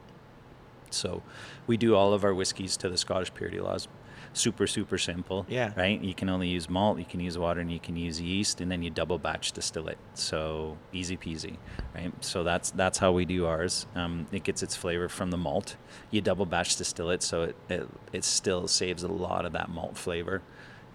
[0.92, 1.24] So
[1.68, 3.88] we do all of our whiskeys to the Scottish purity laws.
[4.34, 5.46] Super, super simple.
[5.50, 5.74] Yeah.
[5.76, 6.00] Right?
[6.00, 8.72] You can only use malt, you can use water, and you can use yeast, and
[8.72, 9.98] then you double batch distill it.
[10.14, 11.58] So easy peasy.
[11.96, 12.12] Right?
[12.24, 13.88] So that's that's how we do ours.
[13.96, 15.78] Um, it gets its flavor from the malt.
[16.12, 19.70] You double batch distill it, so it, it, it still saves a lot of that
[19.70, 20.44] malt flavor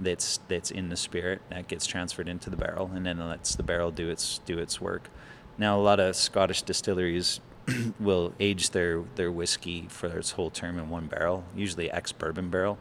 [0.00, 3.62] that's that's in the spirit that gets transferred into the barrel and then lets the
[3.62, 5.08] barrel do its do its work.
[5.58, 7.40] Now a lot of Scottish distilleries
[8.00, 12.50] will age their their whiskey for its whole term in one barrel, usually ex bourbon
[12.50, 12.78] barrel.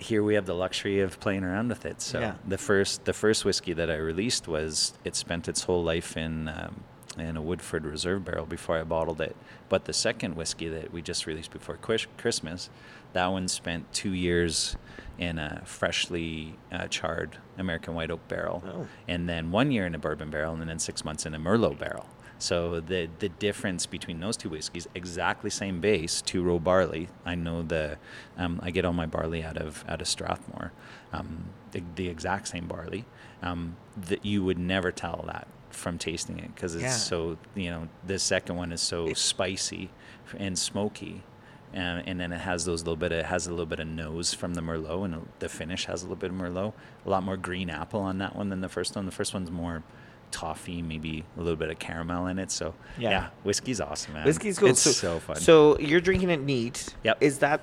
[0.00, 2.00] Here we have the luxury of playing around with it.
[2.00, 2.34] So Yeah.
[2.46, 6.48] the first the first whiskey that I released was it spent its whole life in
[6.48, 6.84] um,
[7.16, 9.34] in a Woodford Reserve barrel before I bottled it.
[9.68, 12.70] But the second whiskey that we just released before Christmas,
[13.12, 14.76] that one spent two years
[15.18, 18.86] in a freshly uh, charred American white oak barrel, Oh.
[19.08, 21.78] and then one year in a bourbon barrel, and then six months in a Merlot
[21.78, 22.06] barrel.
[22.40, 27.08] So the the difference between those two whiskeys, exactly same base, two row barley.
[27.26, 27.98] I know the,
[28.36, 30.70] um, I get all my barley out of out of Strathmore,
[31.12, 33.06] um, the, the exact same barley.
[33.42, 36.90] Um, that you would never tell that from tasting it because it's Yeah.
[36.90, 39.90] so you know the second one is so spicy
[40.36, 41.22] and smoky.
[41.70, 43.86] And, and then it has those little bit of, it has a little bit of
[43.86, 46.72] nose from the merlot and the finish has a little bit of merlot
[47.04, 49.50] a lot more green apple on that one than the first one the first one's
[49.50, 49.82] more
[50.30, 53.10] toffee maybe a little bit of caramel in it so Yeah.
[53.10, 54.68] yeah, whiskey's awesome man Whiskey's cool.
[54.70, 56.94] it's so, so, fun So you're drinking it neat.
[57.04, 57.18] Yep.
[57.22, 57.60] Is that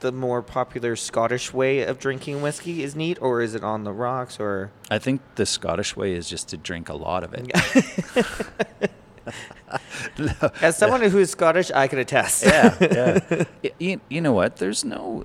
[0.00, 2.82] the more popular Scottish way of drinking whiskey?
[2.82, 4.38] Is neat, or is it on the rocks?
[4.40, 8.90] Or i think the scottish way is just to drink a lot of it
[10.62, 12.44] as someone who is Scottish, I can attest.
[12.44, 12.76] yeah,
[13.62, 13.70] yeah.
[13.78, 14.56] You, you know what?
[14.56, 15.24] There's no,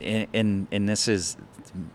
[0.00, 1.36] and, and and this is,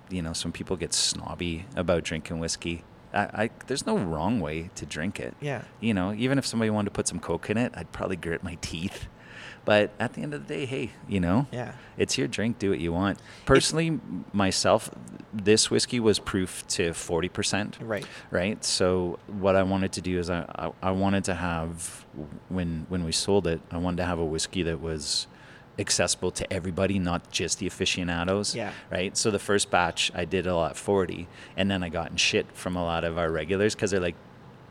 [0.10, 2.84] you know, some people get snobby about drinking whiskey.
[3.14, 5.36] I, I there's no wrong way to drink it.
[5.42, 5.64] Yeah.
[5.80, 8.44] You know, even if somebody wanted to put some coke in it, I'd probably grit
[8.44, 9.08] my teeth.
[9.68, 11.74] But at the end of the day, hey, you know, Yeah.
[11.98, 12.58] it's your drink.
[12.58, 13.20] Do what you want.
[13.46, 14.90] Personally, m- myself,
[15.34, 18.06] this whiskey was proof to forty percent Right.
[18.32, 22.06] right so what i wanted to do is I, I i wanted to have
[22.50, 25.28] when when we sold it i wanted to have a whiskey that was
[25.78, 28.72] accessible to everybody not just the aficionados Yeah.
[28.90, 31.28] right so the first batch i did a lot 40
[31.58, 34.16] and then i got in shit from a lot of our regulars because they're like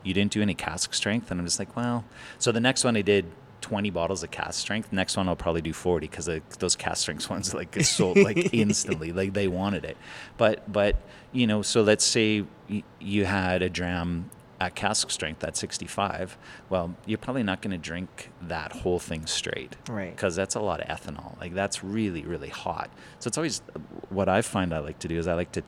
[0.03, 2.03] you didn't do any cask strength and i'm just like well
[2.39, 3.25] so the next one i did
[3.61, 4.93] 20 bottles of cask strength.
[4.93, 8.53] Next one i'll probably do 40 because those cask strength ones like get sold like
[8.53, 9.97] instantly like they wanted it.
[10.37, 10.95] But but
[11.31, 16.35] you know so let's say y- you had a dram at cask strength at 65
[16.69, 19.75] well you're probably not going to drink that whole thing straight.
[19.89, 20.15] Right.
[20.15, 21.39] because that's a lot of ethanol.
[21.39, 22.89] Like that's really really hot.
[23.19, 23.61] So it's always
[24.09, 25.63] what i find i like to do is i like to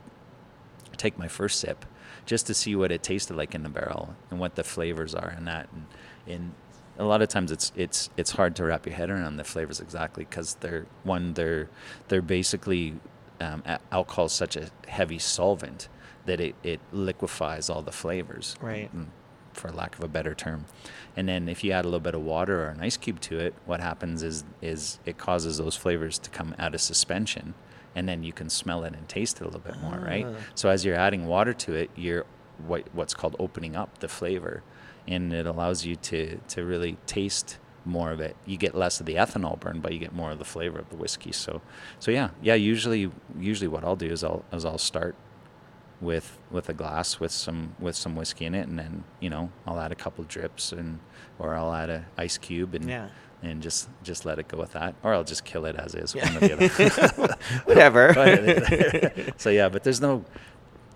[0.96, 1.84] take my first sip
[2.26, 5.34] just to see what it tasted like in the barrel and what the flavors are
[5.36, 5.86] in that and,
[6.26, 6.52] and
[7.00, 9.80] a lot of times it's it's it's hard to wrap your head around the flavors
[9.80, 11.68] exactly because they're one they're
[12.08, 12.94] they're basically
[13.40, 15.88] um, alcohol is such a heavy solvent
[16.26, 18.94] that it, it liquefies all the flavors Right.
[18.94, 19.06] mm,
[19.54, 20.66] for lack of a better term
[21.16, 23.38] and then if you add a little bit of water or an ice cube to
[23.38, 27.54] it what happens is is it causes those flavors to come out of suspension
[27.96, 30.34] and then you can smell it and taste it a little bit more right Ah.
[30.54, 32.26] so as you're adding water to it you're
[32.66, 34.62] what, what's called opening up the flavor
[35.10, 39.06] and it allows you to to really taste more of it you get less of
[39.06, 41.60] the ethanol burn but you get more of the flavor of the whiskey so
[41.98, 45.14] so yeah yeah usually usually what i'll do is i'll is i'll start
[46.00, 49.50] with with a glass with some with some whiskey in it and then you know
[49.66, 50.98] i'll add a couple drips and
[51.38, 53.08] or i'll add a ice cube and Yeah.
[53.42, 56.14] and just just let it go with that or i'll just kill it as is
[56.14, 56.24] Yeah.
[56.34, 59.32] one or the other Whatever.
[59.38, 60.24] So yeah but there's no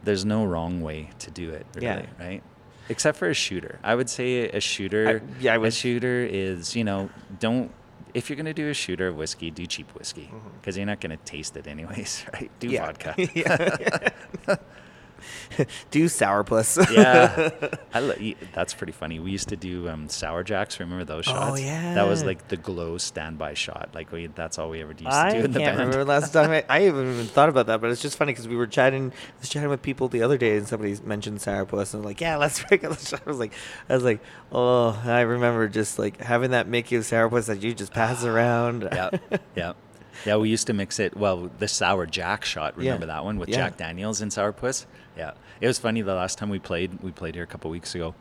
[0.05, 2.07] there's no wrong way to do it really Yeah.
[2.19, 2.43] right
[2.89, 6.25] except for a shooter i would say a shooter I- yeah, I a would- shooter
[6.25, 7.71] is you know don't
[8.15, 10.49] if you're going to do a shooter of whiskey do cheap whiskey mm-hmm.
[10.61, 12.87] because you're not going to taste it anyways right do yeah.
[12.87, 14.57] vodka yeah.
[15.91, 16.79] do sourpuss.
[16.95, 17.51] yeah,
[17.95, 19.19] I lo- that's pretty funny.
[19.19, 20.81] We used to do um, sour jacks.
[20.81, 21.39] Remember those shots?
[21.39, 21.95] Oh, shots?
[21.95, 23.91] that was like the glow standby shot.
[23.95, 26.33] Like we, that's all we ever used to I do in can't the remember last
[26.33, 28.67] time I, I haven't even thought about that, but it's just funny because we were
[28.67, 29.13] chatting.
[29.13, 32.21] I was chatting with people the other day, and somebody mentioned sourpuss, and I'm like,
[32.21, 33.53] "Yeah, let's break it." let's try." I was like,
[33.89, 34.21] "I was like,
[34.53, 38.89] oh, I remember just like having that Mickey of sourpuss that you just pass around."
[38.93, 39.11] yeah,
[39.57, 39.73] yeah,
[40.25, 40.37] yeah.
[40.37, 41.17] We used to mix it.
[41.17, 42.75] Well, the sour jack shot.
[42.77, 42.85] Yeah.
[42.93, 43.57] Remember that one with Yeah.
[43.57, 44.87] Jack Daniels and sour puss?
[45.17, 46.03] Yeah, it was funny.
[46.03, 48.15] The last time we played, we played here a couple weeks ago,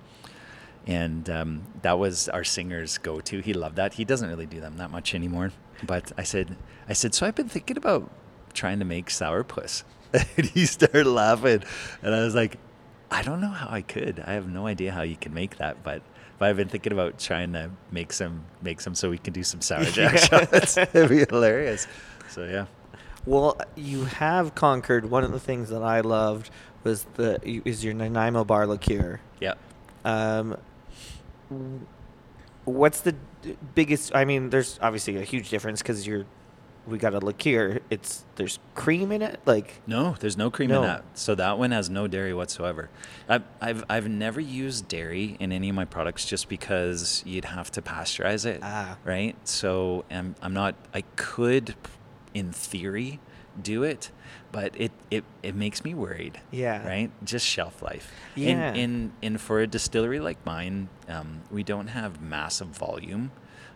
[0.86, 3.39] and um, that was our singer's go-to.
[3.39, 3.94] He loved that.
[3.96, 5.52] He doesn't really do them that much anymore.
[5.86, 6.56] But I said,
[6.88, 8.10] I said, so I've been thinking about
[8.54, 11.63] trying to make sour puss, and he started laughing,
[12.02, 12.58] and I was like,
[13.10, 14.24] I don't know how I could.
[14.26, 16.02] I have no idea how you can make that, but.
[16.44, 19.44] But I've been thinking about trying to make some, make some, so we can do
[19.44, 20.18] some sour jack Yeah.
[20.50, 20.76] shots.
[20.78, 21.88] It'd be hilarious.
[22.28, 22.66] So yeah.
[23.26, 26.50] Well, you have conquered one of the things that I loved
[26.84, 29.22] was the is your Nanaimo bar liqueur.
[29.40, 29.54] Yeah.
[30.04, 30.58] Um,
[32.66, 33.16] what's the
[33.74, 34.14] biggest?
[34.14, 36.26] I mean, there's obviously a huge difference because you're
[36.86, 37.80] we got a liqueur.
[37.89, 40.82] It's there's cream in it, like No, there's no cream No.
[40.82, 41.04] in that.
[41.13, 42.89] So that one has no dairy whatsoever.
[43.30, 47.72] I've, I've, I've never used dairy in any of my products just because you'd have
[47.72, 48.60] to pasteurize it.
[48.62, 48.98] Ah.
[49.06, 49.36] Right?
[49.48, 51.76] So I'm, I'm not, I could,
[52.34, 53.19] in theory,
[53.62, 54.12] do it,
[54.52, 56.39] but it, it, it makes me worried.
[56.52, 56.86] Yeah.
[56.86, 57.12] Right?
[57.24, 58.12] Just shelf life.
[58.36, 58.74] Yeah.
[58.74, 63.32] In, in, in for a distillery like mine, um, we don't have massive volume.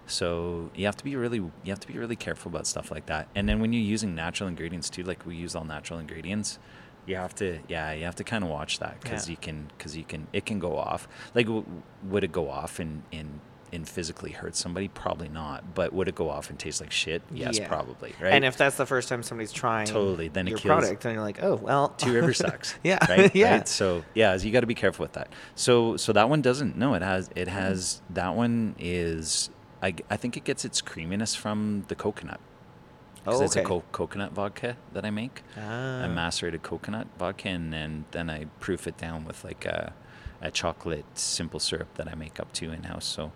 [0.08, 3.06] So you have to be really you have to be really careful about stuff like
[3.08, 3.28] that.
[3.36, 6.60] And then when you're using natural ingredients too, like we use all natural ingredients,
[7.06, 9.32] you have to yeah you have to kind of watch that because Yeah.
[9.32, 11.08] you can because you can it can go off.
[11.36, 11.65] Like w-
[12.04, 13.39] would it go off and and
[13.74, 14.88] and physically hurt somebody?
[14.88, 15.76] Probably not.
[15.76, 17.22] But would it go off and taste like shit?
[17.34, 17.67] Yes, Yeah.
[17.67, 18.13] probably.
[18.22, 18.32] Right.
[18.32, 21.13] And if that's the first time somebody's trying Totally, then it your kills- product, and
[21.15, 22.76] you're like, oh well, Two River sucks.
[22.86, 23.36] yeah, Right.
[23.36, 23.58] yeah.
[23.58, 23.67] Right?
[23.67, 25.28] So yeah, so you got to be careful with that.
[25.56, 26.78] So so that one doesn't.
[26.78, 27.30] No, it has.
[27.36, 28.02] It has.
[28.12, 29.50] That one is.
[29.82, 32.40] I, I think it gets its creaminess from the coconut.
[33.26, 35.44] 'Cause Oh, it's a co- coconut vodka that I make.
[35.58, 36.04] Ah.
[36.04, 39.94] A macerated coconut vodka, and then, then I proof it down with like a,
[40.42, 43.06] a chocolate simple syrup that I make up to in house.
[43.06, 43.34] So,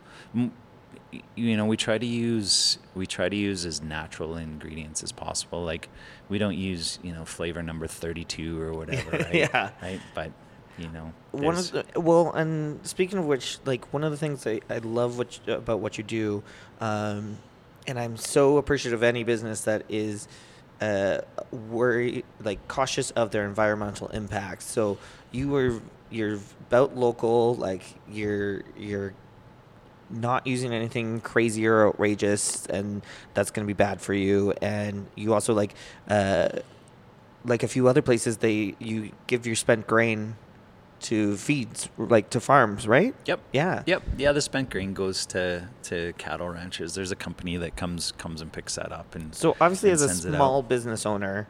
[1.36, 5.64] you know, we try to use we try to use as natural ingredients as possible.
[5.64, 5.90] Like
[6.30, 9.12] we don't use you know flavor number thirty two or whatever.
[9.18, 9.34] Right?
[9.34, 9.72] Yeah.
[9.82, 10.00] Right.
[10.16, 10.32] But
[10.82, 14.46] you know, one of the, well, and speaking of which, like one of the things
[14.48, 16.44] I, I love what you, about what you do,
[16.80, 17.38] um,
[17.88, 20.28] and I'm so appreciative of any business that is
[20.82, 21.20] uh,
[21.52, 24.66] worry like cautious of their environmental impacts.
[24.66, 24.98] So
[25.32, 29.14] you were you're about local, like you're you're
[30.10, 34.54] not using anything crazy or outrageous, and that's going to be bad for you.
[34.62, 35.74] And you also like,
[36.10, 36.50] uh,
[37.46, 40.36] like a few other places, they you give your spent grain
[41.02, 43.14] to feeds, like to farms, right?
[43.26, 43.40] Yep.
[43.54, 43.84] Yeah.
[43.86, 44.04] Yep.
[44.18, 46.94] Yeah, the spent grain goes to, to cattle ranches.
[46.96, 50.02] There's a company that comes comes and picks that up and So obviously, and as
[50.04, 50.36] a sends it out.
[50.36, 51.48] small business owner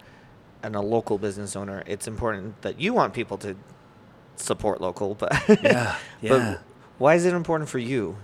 [0.64, 3.56] and a local business owner, it's important that you want people to
[4.36, 5.16] support local.
[5.16, 6.30] But Yeah, yeah.
[6.30, 6.62] But
[6.98, 8.18] why is it important for you?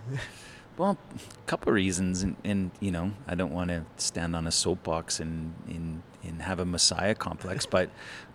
[0.77, 4.45] Well, a couple of reasons, and, and you know, I don't want to stand on
[4.45, 7.89] a soapbox and, and and have a messiah complex, but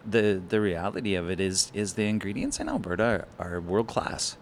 [0.05, 4.37] the the reality of it is is the ingredients in Alberta are, are world class.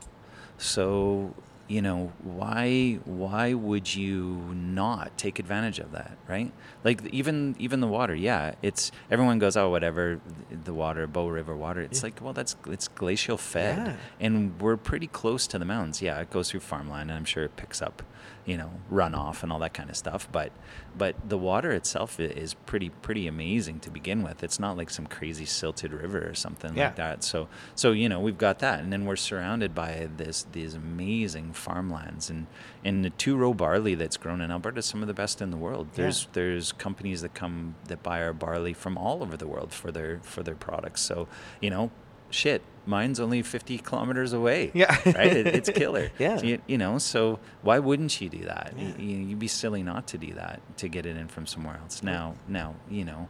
[0.59, 1.35] So
[1.69, 6.51] you know why why would you not take advantage of that right
[6.83, 10.21] like even even the water yeah it's everyone goes oh whatever
[10.65, 12.07] the water bow river water it's Yeah.
[12.07, 13.97] like well that's it's glacial fed Yeah.
[14.19, 16.03] and we're pretty close to the mountains.
[16.03, 18.03] Yeah, it goes through farmland, and I'm sure it picks up,
[18.51, 20.29] you know, runoff and all that kind of stuff.
[20.33, 20.51] But
[20.99, 24.43] but the water itself is pretty pretty amazing to begin with.
[24.43, 26.87] It's not like some crazy silted river or something Yeah.
[26.87, 27.23] like that.
[27.23, 31.53] So so you know we've got that, and then we're surrounded by this these amazing
[31.53, 32.47] farmlands and
[32.85, 35.51] and the two row barley that's grown in Alberta is some of the best in
[35.51, 35.87] the world.
[35.93, 36.03] Yeah.
[36.03, 39.93] There's there's companies that come that buy our barley from all over the world for
[39.93, 41.03] their for their products.
[41.03, 41.29] So
[41.61, 41.93] you know
[42.31, 44.71] shit, mine's only 50 kilometers away.
[44.75, 44.95] Yeah.
[45.07, 45.37] right?
[45.37, 46.11] It, it's killer.
[46.19, 46.37] Yeah.
[46.39, 48.75] So you, you know, so why wouldn't you do that?
[48.77, 48.97] Yeah.
[48.99, 52.03] You, you'd be silly not to do that to get it in from somewhere else.
[52.03, 53.29] Now, now, you know,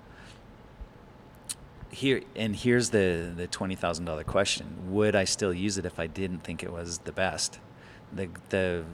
[1.90, 5.98] here and here's the the twenty thousand dollar question: Would I still use it if
[5.98, 7.58] I didn't think it was the best?
[8.12, 8.84] The the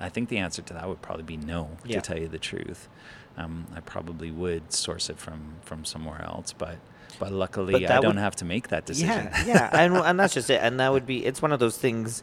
[0.00, 1.76] I think the answer to that would probably be no.
[1.84, 1.96] Yeah.
[1.96, 2.88] To tell you the truth,
[3.36, 6.78] um, I probably would source it from from somewhere else, but.
[7.18, 9.08] But luckily, But I don't would- have to make that decision.
[9.08, 10.60] Yeah, yeah, and and that's just it.
[10.62, 12.22] And that would be it's one of those things.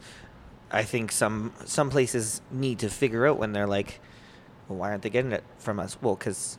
[0.71, 3.99] I think some some places need to figure out when they're like,
[4.67, 5.97] well, why aren't they getting it from us?
[6.01, 6.57] Well, because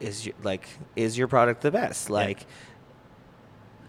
[0.00, 2.08] is your like is your product the best?
[2.10, 2.46] Like,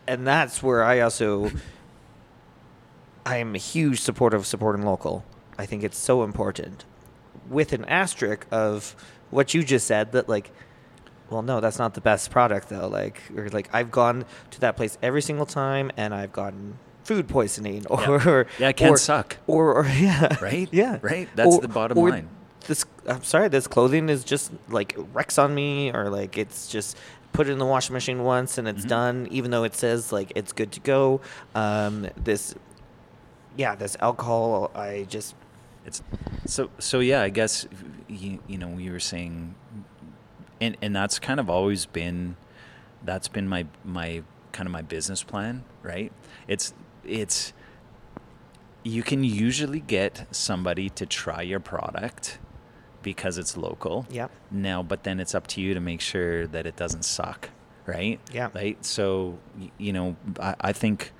[0.07, 1.51] and that's where I also
[3.25, 5.23] I am a huge supporter of supporting local.
[5.57, 6.85] I think it's so important.
[7.49, 8.95] With an asterisk of
[9.29, 10.51] what you just said that like
[11.29, 12.87] well no, that's not the best product though.
[12.87, 17.27] Like or like I've gone to that place every single time and I've gotten food
[17.27, 18.43] poisoning or Yeah.
[18.59, 19.37] Yeah, it can or, suck.
[19.47, 20.37] Or, or yeah.
[20.41, 20.69] Right?
[20.71, 20.99] Yeah.
[21.01, 21.27] Right?
[21.35, 22.29] That's Or- the bottom line.
[22.67, 26.97] This I'm sorry, this clothing is just like wrecks on me or like it's just
[27.31, 28.89] put it in the washing machine once and it's Mhm.
[28.89, 31.21] done even though it says like it's good to go.
[31.55, 32.53] Um this
[33.57, 35.35] yeah, this alcohol I just
[35.85, 36.03] It's
[36.45, 37.21] so so yeah.
[37.21, 37.65] I guess
[38.07, 39.55] you, you know you were saying,
[40.61, 42.35] and and that's kind of always been,
[43.03, 46.11] that's been my my kind of my business plan, right?
[46.47, 47.53] It's it's
[48.83, 52.39] you can usually get somebody to try your product
[53.01, 54.05] because it's local.
[54.09, 54.27] yeah.
[54.51, 57.49] Now, but then it's up to you to make sure that it doesn't suck,
[57.85, 58.19] right?
[58.31, 58.49] Yeah.
[58.53, 58.83] Right.
[58.85, 59.39] So,
[59.77, 61.11] you know, I, I think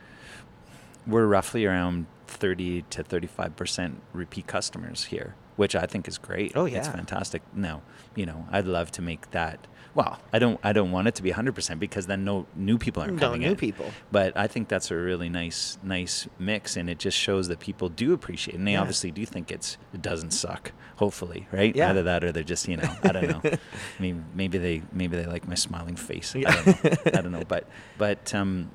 [1.07, 6.53] we're roughly around 30 to 35% repeat customers here, which I think is great.
[6.55, 7.41] Oh, yeah, It's fantastic.
[7.53, 7.82] Now,
[8.16, 9.68] you know, I'd love to make that.
[9.95, 10.57] Well, I don't.
[10.64, 13.41] I don't want it to be 100% because then no new people aren't No coming
[13.41, 13.55] new in.
[13.57, 13.88] people.
[14.12, 17.89] But I think that's a really nice, nice mix, and it just shows that people
[17.89, 18.57] do appreciate, it.
[18.60, 18.82] and they Yeah.
[18.82, 20.72] obviously do think it's it doesn't suck.
[20.97, 21.76] Hopefully, right?
[21.76, 21.89] Yeah.
[21.89, 23.51] Either that, or they're just you know, I don't know.
[23.99, 26.36] maybe maybe they maybe they like my smiling face.
[26.36, 26.51] Yeah.
[26.51, 26.91] I don't know.
[27.18, 27.43] I don't know.
[27.47, 27.64] But
[27.97, 28.70] but um,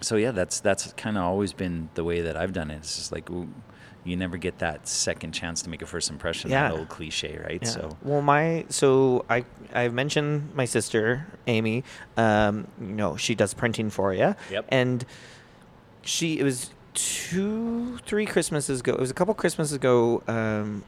[0.00, 2.78] so yeah, that's that's kind of always been the way that I've done it.
[2.78, 3.48] It's just like ooh,
[4.04, 6.50] you never get that second chance to make a first impression.
[6.50, 6.70] Yeah.
[6.70, 7.60] That old cliche, right?
[7.62, 7.68] Yeah.
[7.68, 11.84] So well, my so I I've mentioned my sister Amy.
[12.16, 14.34] Um, you know she does printing for you.
[14.50, 14.66] Yep.
[14.68, 15.04] And
[16.02, 18.92] she it was two three Christmases ago.
[18.92, 20.84] It was a couple Christmases ago um,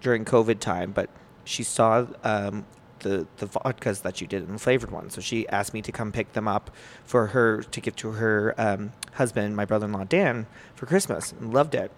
[0.00, 1.10] during COVID time, but
[1.44, 2.64] she saw um,
[3.00, 5.14] the the vodkas that you did in the flavored ones.
[5.14, 6.70] So she asked me to come pick them up
[7.04, 11.74] for her to give to her um, husband, my brother-in-law Dan, for Christmas, and loved
[11.74, 11.90] it.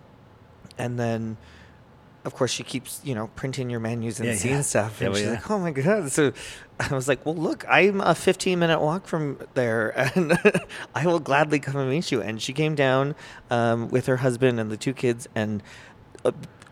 [0.78, 1.36] And then
[2.24, 4.60] of course, she keeps, you know, printing your menus and Yeah, seeing yeah.
[4.62, 5.00] stuff.
[5.00, 5.32] And well, she's yeah.
[5.34, 6.12] like, oh my God.
[6.12, 6.32] So
[6.80, 10.38] I was like, well, look, I'm a 15 minute walk from there and
[10.94, 12.22] I will gladly come and meet you.
[12.22, 13.16] And she came down
[13.50, 15.28] um, with her husband and the two kids.
[15.34, 15.64] And
[16.24, 16.30] uh,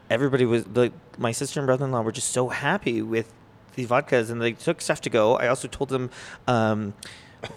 [0.09, 3.33] everybody was, like, my sister and brother in law were just so happy with
[3.75, 5.37] the vodkas and they took stuff to go.
[5.37, 6.11] I also told them,
[6.47, 6.95] um,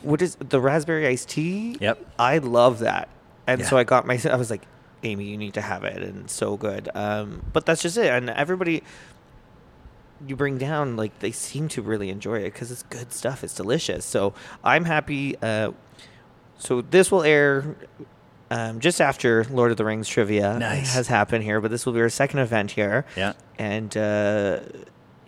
[0.01, 1.78] what is the raspberry iced tea?
[1.80, 2.05] Yep.
[2.18, 3.09] I love that.
[3.47, 4.64] And so I got my, I was like,
[5.03, 6.89] Amy, you need to have it, and it's so good.
[6.95, 8.07] Um, but that's just it.
[8.07, 8.84] And everybody
[10.26, 13.43] you bring down, like they seem to really enjoy it because it's good stuff.
[13.43, 14.05] It's delicious.
[14.05, 14.34] So
[14.64, 15.36] I'm happy.
[15.41, 15.72] Uh,
[16.57, 17.76] so this will air
[18.49, 20.93] um, just after Lord of the Rings trivia Nice.
[20.93, 24.59] has happened here, but this will be our second event here, yeah, and uh,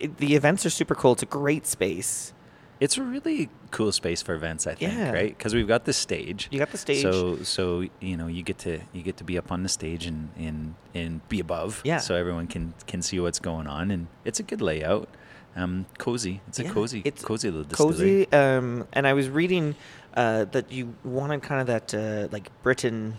[0.00, 1.12] it, the events are super cool.
[1.12, 2.32] It's a great space.
[2.78, 4.66] it's a really cool space for events.
[4.66, 5.10] I think, Yeah.
[5.10, 5.36] right?
[5.36, 6.48] Because we've got the stage.
[6.50, 7.02] You got the stage.
[7.02, 10.04] So so you know you get to you get to be up on the stage
[10.06, 11.80] and and, and be above.
[11.84, 11.98] Yeah.
[11.98, 15.08] So everyone can can see what's going on and it's a good layout.
[15.56, 16.42] Um, cozy.
[16.48, 18.26] It's a cozy, it's cozy little distillery.
[18.26, 18.32] cozy.
[18.32, 19.74] Um, and I was reading
[20.14, 23.16] uh, that you wanted kind of that uh, like Britain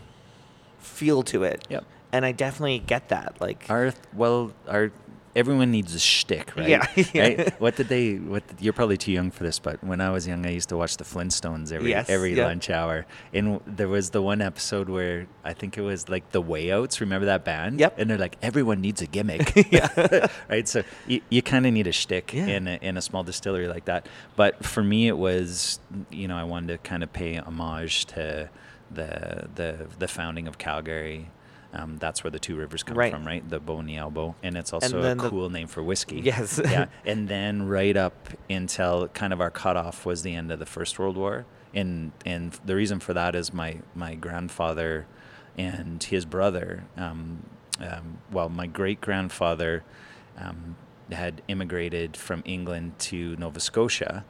[0.80, 1.66] feel to it.
[1.70, 1.84] Yep.
[2.12, 3.38] And I definitely get that.
[3.42, 4.92] Like, Our well, our
[5.36, 6.68] everyone needs a shtick, right?
[6.70, 7.22] Yeah, yeah.
[7.22, 7.62] Right?
[7.62, 8.16] What did they?
[8.16, 10.70] What did, you're probably too young for this, but when I was young, I used
[10.70, 12.46] to watch the Flintstones every Yes, every yeah.
[12.46, 13.06] lunch hour.
[13.34, 17.00] And there was the one episode where I think it was like the Wayouts.
[17.00, 17.80] Remember that band?
[17.80, 18.00] Yep.
[18.00, 19.54] And they're like, everyone needs a gimmick.
[19.72, 20.28] Yeah.
[20.50, 20.68] right.
[20.68, 22.48] So you, you kind of need a shtick Yeah.
[22.48, 24.08] in a, in a small distillery like that.
[24.36, 28.50] But for me, it was you know I wanted to kind of pay homage to
[28.92, 31.30] the the the founding of Calgary.
[31.74, 33.12] Um, that's where the two rivers come Right.
[33.12, 33.48] from, right?
[33.48, 36.22] The Bow and Elbow, and it's also a then the- cool name for whiskey.
[36.22, 36.60] Yes.
[36.64, 36.86] yeah.
[37.06, 40.98] And then right up until kind of our cutoff was the end of the First
[40.98, 45.06] World War, and and the reason for that is my my grandfather
[45.58, 46.86] and his brother.
[46.96, 47.44] Um,
[47.80, 49.84] um, well, my great grandfather
[50.38, 50.76] um,
[51.12, 54.24] had immigrated from England to Nova Scotia.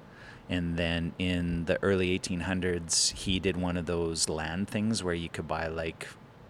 [0.50, 5.28] And then in the early 1800s, he did one of those land things where you
[5.28, 6.08] could buy like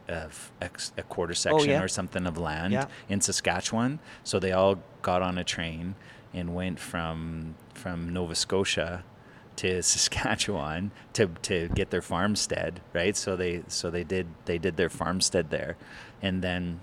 [0.08, 1.82] a, f- ex- a quarter section Oh, yeah.
[1.82, 2.86] or something of land Yeah.
[3.10, 4.00] in Saskatchewan.
[4.24, 5.96] So they all got on a train
[6.34, 9.04] and went from from Nova Scotia
[9.58, 13.16] to Saskatchewan to, to get their farmstead, right?
[13.18, 15.78] So they so they did they did their farmstead there,
[16.22, 16.80] and then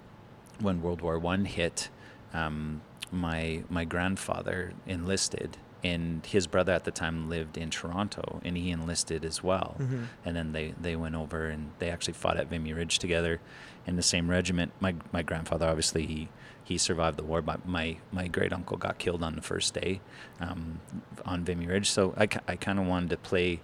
[0.61, 1.89] when World War One hit,
[2.33, 2.81] um,
[3.13, 8.71] my my grandfather enlisted, and his brother at the time lived in Toronto, and he
[8.71, 9.77] enlisted as well.
[9.79, 10.07] Mhm.
[10.25, 13.41] And then they, they went over and they actually fought at Vimy Ridge together
[13.87, 14.73] in the same regiment.
[14.81, 16.29] My my grandfather obviously he
[16.65, 20.01] he survived the war, but my my great uncle got killed on the first day
[20.41, 20.81] um,
[21.27, 21.91] on Vimy Ridge.
[21.91, 23.61] So I, I kind of wanted to play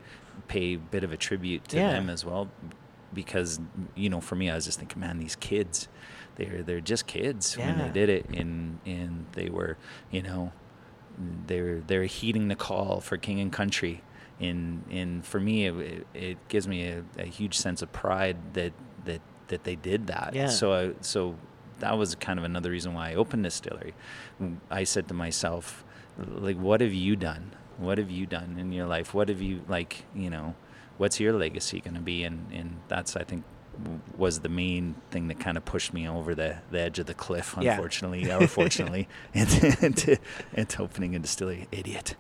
[0.49, 1.93] pay a bit of a tribute to Yeah.
[1.93, 2.49] them as well,
[3.15, 3.61] because
[3.95, 5.89] you know, for me, I was just thinking, man, these kids,
[6.37, 9.77] they're they're just kids when they did it, and and they were,
[10.11, 10.53] you know,
[11.47, 14.03] they're they're heeding the call for king and country,
[14.41, 18.73] and and for me, it, it, gives me a, a huge sense of pride that
[19.05, 20.35] that that they did that.
[20.35, 20.49] Yeah.
[20.49, 21.37] So I, so
[21.81, 23.95] that was kind of another reason why I opened distillery.
[24.71, 25.85] I said to myself,
[26.19, 27.53] like, what have you done?
[27.79, 29.15] What have you done in your life?
[29.15, 30.05] What have you like?
[30.15, 30.55] You know,
[30.99, 32.25] what's your legacy going to be?
[32.25, 33.45] And and that's I think
[34.17, 37.15] was the main thing that kind of pushed me over the, the edge of the
[37.15, 37.73] cliff, Yeah.
[37.73, 40.17] unfortunately, or fortunately, into, into,
[40.55, 41.69] into opening a distillery.
[41.73, 42.17] Idiot.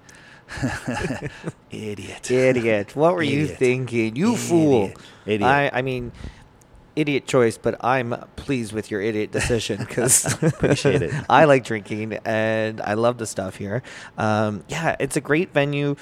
[1.70, 2.30] Idiot.
[2.30, 2.96] Idiot.
[2.96, 4.16] What were you thinking?
[4.16, 4.84] You fool.
[4.84, 4.98] Idiot.
[5.26, 5.42] Idiot.
[5.50, 6.12] I, I mean,
[6.96, 11.14] idiot choice, but I'm pleased with your idiot decision because Appreciate it.
[11.28, 13.82] I like drinking and I love the stuff here.
[14.18, 15.96] Um, yeah, it's a great venue.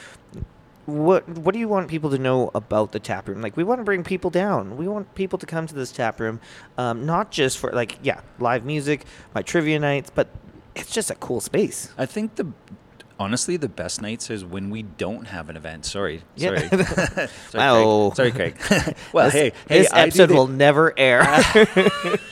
[0.89, 3.43] What What do you want people to know about the tap room?
[3.43, 4.79] Like, we want to bring people down.
[4.79, 6.41] We want people to come to this tap room,
[6.79, 10.29] um, not just for like, yeah, live music, my trivia nights, but
[10.75, 11.93] it's just a cool space.
[11.99, 12.47] I think the
[13.21, 15.85] honestly the best nights is when we don't have an event.
[15.85, 16.69] Sorry, Yeah.
[16.69, 18.13] sorry, sorry, Wow.
[18.15, 18.17] Craig.
[18.17, 18.97] Sorry, Craig.
[19.13, 21.23] well, this, hey, hey, this do episode the- will never air.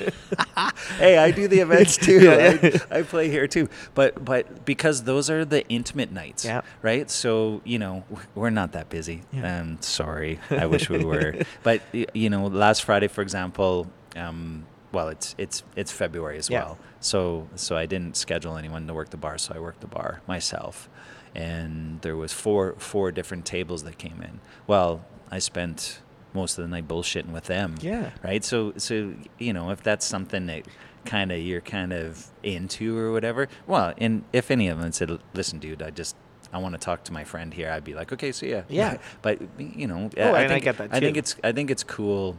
[0.99, 2.20] hey, I do the events too.
[2.20, 2.78] Yeah.
[2.91, 3.68] I, I play here too.
[3.95, 6.62] But but because those are the intimate nights, Yeah.
[6.82, 7.11] right?
[7.11, 9.22] So you know we're not that busy.
[9.32, 9.61] Yeah.
[9.61, 11.34] Um, sorry, I wish we were.
[11.62, 16.64] but you know, last Friday, for example, um, well, it's it's it's February as Yeah.
[16.64, 16.78] well.
[17.01, 20.20] So so I didn't schedule anyone to work the bar, so I worked the bar
[20.26, 20.88] myself.
[21.34, 24.40] And there was four four different tables that came in.
[24.66, 26.01] Well, I spent
[26.32, 28.11] most of the night bullshitting with them Yeah.
[28.22, 30.66] right so so you know if that's something that
[31.07, 35.18] kind of you're kind of into or whatever well and if any of them said
[35.32, 36.14] listen dude i just
[36.53, 38.99] i want to talk to my friend here i'd be like okay see ya Yeah.
[39.22, 41.84] but you know Oh, I, and I get that I think it's i think it's
[41.84, 42.36] cool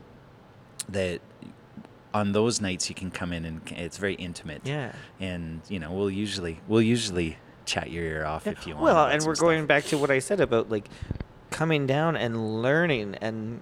[0.90, 1.20] that
[2.14, 4.94] on those nights you can come in and it's very intimate Yeah.
[5.20, 8.54] and you know we'll usually we'll usually chat your ear off Yeah.
[8.54, 9.68] if you want Well, and we're going stuff.
[9.68, 10.88] back to what I said about like
[11.52, 13.60] coming down and learning and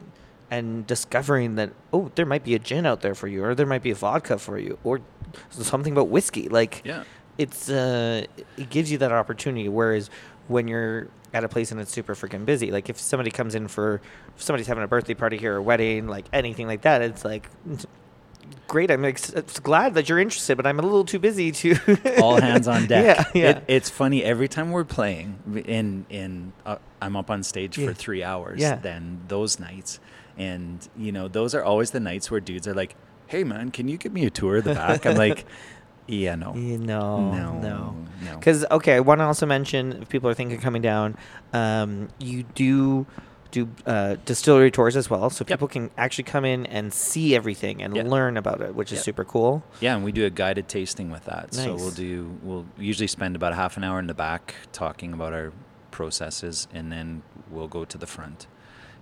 [0.52, 3.66] and discovering that oh, there might be a gin out there for you, or there
[3.66, 5.02] might be a vodka for you, or
[5.50, 6.48] something about whiskey.
[6.50, 7.04] Like yeah
[7.38, 8.24] it's uh,
[8.58, 9.68] it gives you that opportunity.
[9.68, 10.10] Whereas
[10.48, 13.68] when you're at a place and it's super freaking busy, like if somebody comes in
[13.68, 14.00] for
[14.38, 17.26] if somebody's having a birthday party here, or a wedding, like anything like that, it's
[17.26, 17.50] like.
[18.68, 21.76] Great, I'm ex- glad that you're interested, but I'm a little too busy to.
[22.22, 23.28] all hands on deck.
[23.34, 23.49] Yeah, yeah.
[23.57, 27.88] It, it's funny every time we're playing, in in uh, I'm up on stage Yeah.
[27.88, 28.59] for three hours.
[28.61, 28.76] Yeah.
[28.78, 29.99] Then those nights,
[30.38, 32.95] and you know those are always the nights where dudes are like,
[33.28, 35.45] "Hey man, can you give me a tour of the back?" I'm like,
[36.07, 37.95] "Yeah, no, no, no, no.
[38.24, 41.18] no." Because okay, I want to also mention if people are thinking of coming down,
[41.53, 43.05] um, you do
[43.52, 45.48] do uh, distillery tours as well, so Yep.
[45.48, 48.04] people can actually come in and see everything and Yeah.
[48.04, 49.64] learn about it, which is super cool.
[49.80, 51.54] Yeah, and we do a guided tasting with that.
[51.54, 55.14] So we'll do we'll usually spend about a half an hour in the back talking
[55.14, 55.54] about our
[55.91, 58.48] processes, and then we'll go to the front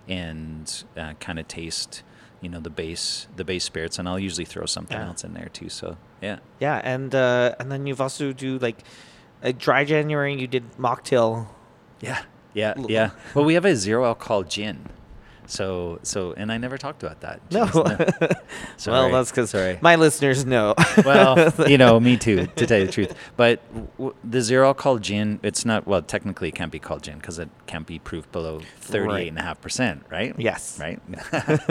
[0.08, 2.02] and uh, kind of taste,
[2.40, 5.06] you know, the base the base spirits, and I'll usually throw something Yeah.
[5.08, 5.68] else in there too.
[5.68, 8.84] So yeah, Yeah, and uh, and then you've also do like
[9.42, 10.34] a dry January.
[10.38, 11.48] You did mocktail.
[12.00, 12.22] yeah,
[12.54, 13.10] yeah, yeah.
[13.34, 14.88] Well, we have a zero alcohol gin.
[15.46, 17.40] So so, and I never talked about that.
[17.50, 17.66] No.
[17.66, 19.78] Jeez, well, that's because sorry.
[19.82, 20.74] my listeners know.
[21.04, 23.14] well, you know, me too, to tell you the truth.
[23.36, 23.60] But
[23.98, 27.38] w- the zero alcohol gin, it's not, well, technically it can't be called gin because
[27.38, 30.34] it can't be proof below 38.5%, right?
[30.38, 30.78] Yes.
[30.80, 31.00] Right?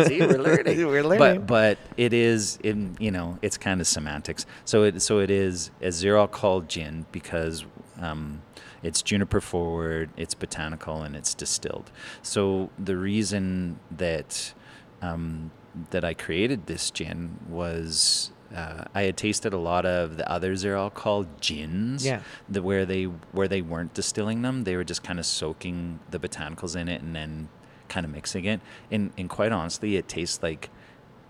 [0.05, 0.85] See, we're learning.
[0.85, 1.45] We're learning.
[1.45, 4.45] But, but it is, in, you know, it's kind of semantics.
[4.65, 7.65] So it, so it is a zero alcohol gin because
[7.99, 8.41] um,
[8.83, 11.91] it's juniper forward, it's botanical, and it's distilled.
[12.21, 14.53] So the reason that
[15.01, 15.51] um,
[15.89, 20.55] that I created this gin was uh, I had tasted a lot of the other
[20.55, 22.21] zero called gins, Yeah.
[22.47, 26.19] the, where they where they weren't distilling them, they were just kind of soaking the
[26.19, 27.49] botanicals in it and then
[27.89, 28.61] kind of mixing it.
[28.91, 30.69] And and quite honestly, it tastes like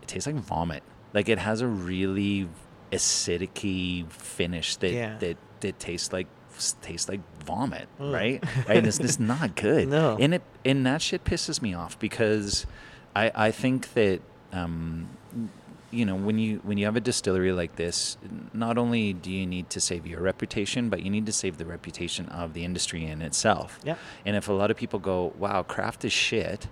[0.01, 0.83] it tastes like vomit.
[1.13, 2.49] Like it has a really
[2.91, 5.17] acidic finish that Yeah.
[5.19, 6.27] that that tastes like
[6.81, 8.13] tastes like vomit, Ugh.
[8.13, 8.43] right?
[8.67, 8.77] right?
[8.77, 9.87] And it's not good.
[9.87, 10.17] No.
[10.19, 12.65] And it and that shit pisses me off because
[13.15, 15.07] I I think that um
[15.91, 18.17] you know when you when you have a distillery like this
[18.51, 21.65] not only do you need to save your reputation but you need to save the
[21.65, 23.95] reputation of the industry in itself Yeah.
[24.25, 26.67] and if a lot of people go wow craft is shit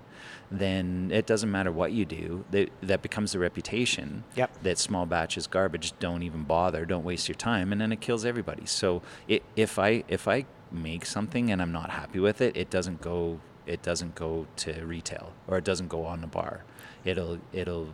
[0.49, 4.63] then it doesn't matter what you do that that becomes the reputation Yep.
[4.63, 8.01] that small batch is garbage don't even bother don't waste your time and then it
[8.01, 12.41] kills everybody so it, if i if i make something and i'm not happy with
[12.41, 16.28] it it doesn't go it doesn't go to retail or it doesn't go on the
[16.28, 16.63] bar.
[17.05, 17.89] It'll it'll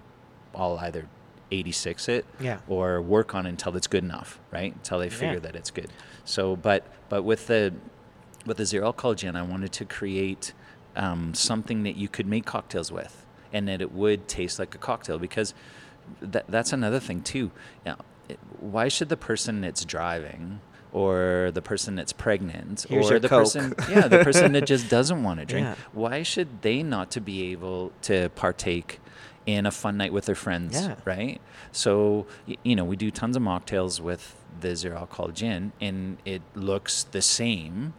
[0.56, 1.08] I'll either
[1.52, 2.60] 86 it Yeah.
[2.70, 4.74] or work on it until it's good enough, right?
[4.74, 5.40] Until they figure Yeah.
[5.42, 5.90] that it's good.
[6.24, 7.74] So, but but with the
[8.46, 10.54] with the zero alcohol gin, I wanted to create
[10.98, 14.78] um, something that you could make cocktails with, and that it would taste like a
[14.78, 15.54] cocktail because
[16.22, 17.52] that, that's another thing too.
[17.86, 17.96] Yeah,
[18.28, 20.60] it- why should the person that's driving
[20.94, 23.44] or the person that's pregnant Here's or the Coke.
[23.44, 25.76] person yeah the person that just doesn't want to drink Yeah.
[25.92, 29.02] why should they not to be able to partake
[29.46, 30.96] in a fun night with their friends Yeah.
[31.04, 31.42] right
[31.74, 32.26] so
[32.64, 37.04] you know we do tons of mocktails with the zero alcohol gin and it looks
[37.04, 37.94] the same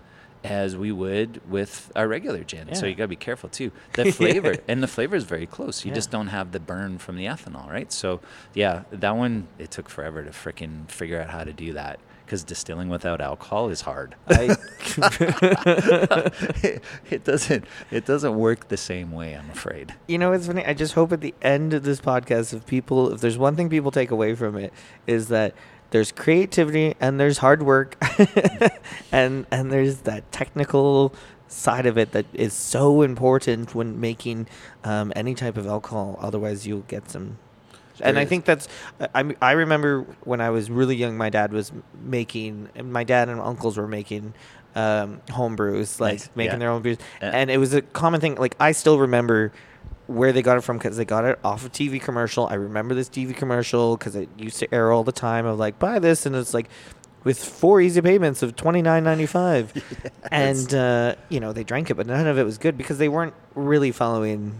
[0.45, 2.75] as we would with our regular gin.
[2.75, 3.73] So you got to be careful too.
[3.95, 5.85] The flavor and the flavor is very close.
[5.85, 5.95] You Yeah.
[5.97, 7.91] just don't have the burn from the ethanol right?
[7.93, 8.21] So
[8.55, 12.45] yeah that one it took forever to freaking figure out how to do that because
[12.45, 14.15] distilling without alcohol is hard.
[14.29, 14.55] I,
[16.63, 19.95] it, it doesn't it doesn't work the same way i'm afraid.
[20.07, 20.65] You know, it's funny.
[20.65, 23.69] I just hope at the end of this podcast, if people, if there's one thing
[23.69, 24.73] people take away from it,
[25.07, 25.55] is that
[25.91, 27.97] there's creativity and there's hard work,
[29.13, 31.15] and and there's that technical
[31.49, 34.47] side of it that is so important when making
[34.85, 36.19] um, any type of alcohol.
[36.21, 37.39] Otherwise, you'll get some.
[38.01, 38.69] And I think that's.
[39.15, 43.29] I- I remember when I was really young, my dad was making, and my dad
[43.29, 44.35] and uncles were making
[44.77, 46.31] um, home brews, like Nice.
[46.37, 46.59] making Yeah.
[46.59, 47.31] their own brews, Yeah.
[47.31, 48.37] and it was a common thing.
[48.37, 49.53] Like I still remember
[50.09, 52.49] where they got it from because they got it off a TV commercial.
[52.49, 55.47] I remember this TV commercial because it used to air all the time.
[55.47, 56.69] Of like buy this, and it's like
[57.25, 59.73] with four easy payments of twenty nine ninety five,
[60.33, 63.09] and uh, you know they drank it, but none of it was good because they
[63.09, 64.55] weren't really following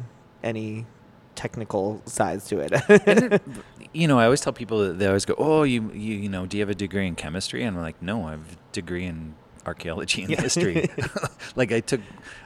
[0.45, 0.87] any
[1.35, 2.73] technical sides to it.
[2.89, 3.43] It-
[3.95, 6.45] you know, I always tell people that they always go, "Oh, you, you, you know,
[6.45, 9.07] do you have a degree in chemistry?" And I'm like, "No, I have a degree
[9.07, 9.35] in
[9.69, 10.89] archaeology and history."
[11.57, 12.01] like I took,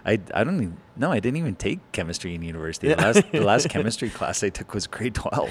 [0.05, 2.89] I, I don't even, no, I didn't even take chemistry in university.
[2.89, 5.51] The last, the last chemistry class I took was grade twelve,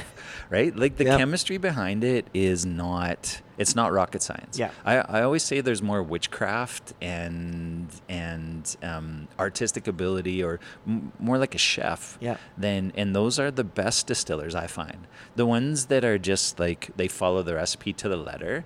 [0.49, 0.75] right?
[0.75, 4.59] Like the chemistry behind it is not, it's not rocket science.
[4.59, 4.71] Yeah.
[4.85, 11.37] I, I always say there's more witchcraft and and um, artistic ability, or m- more
[11.37, 12.37] like a chef Yeah.
[12.57, 15.07] then and those are the best distillers I find.
[15.35, 18.65] The ones that are just like they follow the recipe to the letter.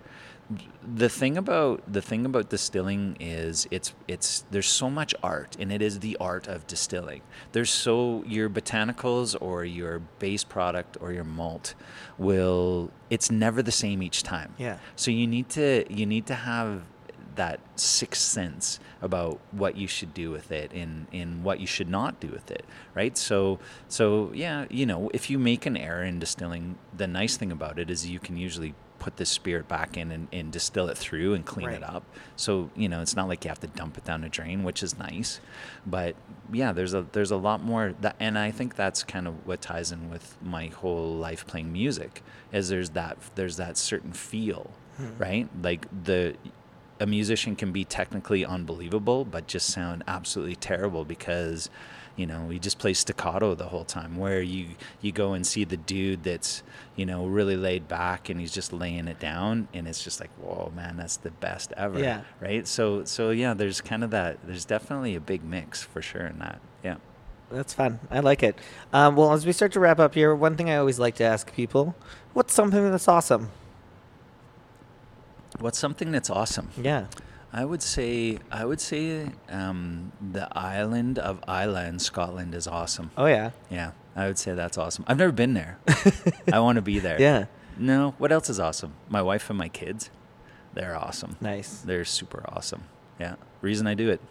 [0.84, 5.72] The thing about the thing about distilling is it's it's there's so much art and
[5.72, 7.22] it is the art of distilling.
[7.52, 11.74] There's so your botanicals or your base product or your malt
[12.20, 14.54] will it's never the same each time.
[14.58, 14.78] Yeah.
[14.96, 16.84] So you need to you need to have
[17.36, 21.89] that sixth sense about what you should do with it and, and what you should
[21.89, 26.04] not do with it right so so yeah you know if you make an error
[26.04, 28.74] in distilling the nice thing about it is you can usually
[29.06, 32.03] put this spirit back in and, and distill it through and clean it up.
[32.36, 34.82] So you know it's not like you have to dump it down the drain which
[34.82, 35.39] is nice.
[35.86, 36.16] But
[36.51, 39.62] yeah there's a there's a lot more that and i think that's kind of what
[39.62, 44.72] ties in with my whole life playing music is there's that there's that certain feel
[44.97, 45.18] hmm.
[45.18, 45.49] right?
[45.62, 46.36] Like the
[46.99, 51.70] a musician can be technically unbelievable but just sound absolutely terrible because
[52.16, 54.68] you know he just plays staccato the whole time where you
[55.01, 56.63] you go and see the dude that's
[56.95, 60.30] you know really laid back and he's just laying it down and it's just like
[60.41, 62.22] whoa man that's the best ever Yeah.
[62.39, 66.26] right so so yeah there's kind of that there's definitely a big mix for sure
[66.26, 66.95] in that yeah
[67.51, 67.99] That's fun.
[68.09, 68.57] I like it.
[68.91, 71.24] Um, well, as we start to wrap up here, one thing I always like to
[71.24, 71.93] ask people:
[72.34, 73.51] What's something that's awesome?
[75.59, 77.05] what's something that's awesome Yeah.
[77.54, 83.12] I would say I would say um, the island of Islay in Scotland is awesome.
[83.18, 83.52] Oh yeah.
[83.70, 85.06] Yeah, I would say that's awesome.
[85.08, 85.80] I've never been there.
[86.52, 87.20] I want to be there.
[87.20, 87.46] Yeah.
[87.78, 88.93] No, what else is awesome?
[89.10, 90.10] My wife and my kids,
[90.74, 91.36] they're awesome.
[91.41, 91.80] Nice.
[91.82, 92.84] They're super awesome.
[93.20, 94.22] Yeah, reason I do it.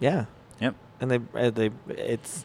[0.00, 0.26] Yeah.
[0.60, 0.74] Yep.
[1.00, 2.44] And they, uh, they, it's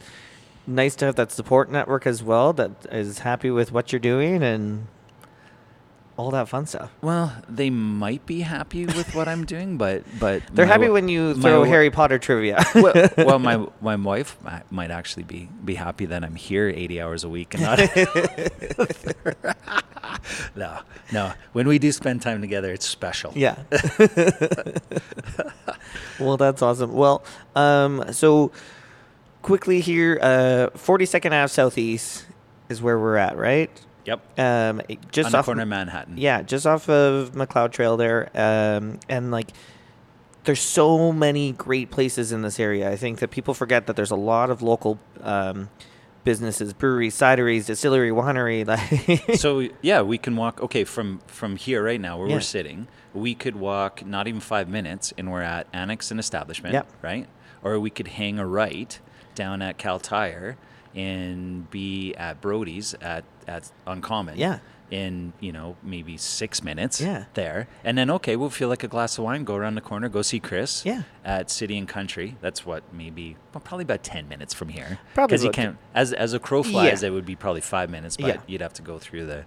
[0.67, 4.43] nice to have that support network as well that is happy with what you're doing
[4.43, 4.87] and
[6.19, 6.91] all that fun stuff.
[7.01, 11.07] Well, they might be happy with what I'm doing, but but They're happy wa- when
[11.07, 12.61] you throw Harry Potter trivia.
[12.75, 14.37] well, well, my my wife
[14.69, 17.79] might actually be be happy that I'm here 80 hours a week and not.
[20.57, 20.79] no,
[21.13, 21.31] no.
[21.53, 23.31] When we do spend time together, it's special.
[23.33, 23.55] Yeah.
[26.19, 26.91] well, that's awesome.
[26.91, 27.23] Well,
[27.55, 28.51] um, so
[29.41, 32.25] quickly here, uh, 42nd Ave Southeast
[32.67, 33.71] is where we're at, right?
[34.05, 34.39] Yep.
[34.39, 34.81] Um,
[35.11, 36.17] just On the off corner of Manhattan.
[36.17, 39.51] Yeah, just off of Macleod Trail there, um, and like.
[40.45, 42.89] There's so many great places in this area.
[42.89, 45.69] I think that people forget that there's a lot of local um,
[46.23, 48.65] businesses, breweries, cideries, distillery, winery.
[49.27, 50.61] Like so yeah, we can walk.
[50.63, 52.35] Okay, from from here right now where Yeah.
[52.35, 56.73] we're sitting, we could walk not even five minutes, and we're at Annex and Establishment.
[56.73, 56.87] Yep.
[57.03, 57.27] Right.
[57.61, 58.97] Or we could hang a right
[59.35, 60.57] down at Kal Tire
[60.95, 64.37] and be at Brody's at at Uncommon.
[64.37, 64.59] Yeah.
[64.91, 66.99] In you know maybe six minutes.
[66.99, 67.25] Yeah.
[67.35, 69.43] There, and then okay, we'll feel like a glass of wine.
[69.43, 70.09] Go around the corner.
[70.09, 70.83] Go see Chris.
[70.83, 71.03] Yeah.
[71.23, 72.37] At City and Country.
[72.41, 74.97] That's what maybe well, probably about ten minutes from here.
[75.13, 77.09] Probably because you can't as as a crow flies, Yeah.
[77.09, 78.41] it would be probably five minutes, but Yeah.
[78.47, 79.45] you'd have to go through the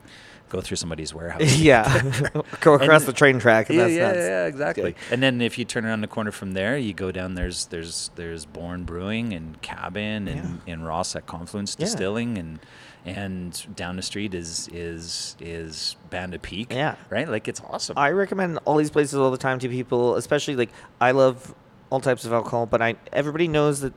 [0.53, 1.57] go through somebody's warehouse.
[1.59, 1.83] yeah,
[2.61, 3.71] go across And- the train track.
[3.71, 4.95] And yeah, that's yeah, yeah, exactly.
[5.11, 7.35] And then if you turn around the corner from there, you go down.
[7.35, 11.87] There's there's there's Born Brewing and Cabin and and Ross at Confluence Yeah.
[11.87, 12.61] Distilling and
[13.05, 16.71] and down the street is is is Banded Peak.
[16.71, 16.97] Yeah.
[17.11, 17.29] right.
[17.29, 17.97] Like it's awesome.
[17.99, 21.55] I recommend all these places all the time to people, especially like I love
[21.91, 23.93] all types of alcohol, but I everybody knows that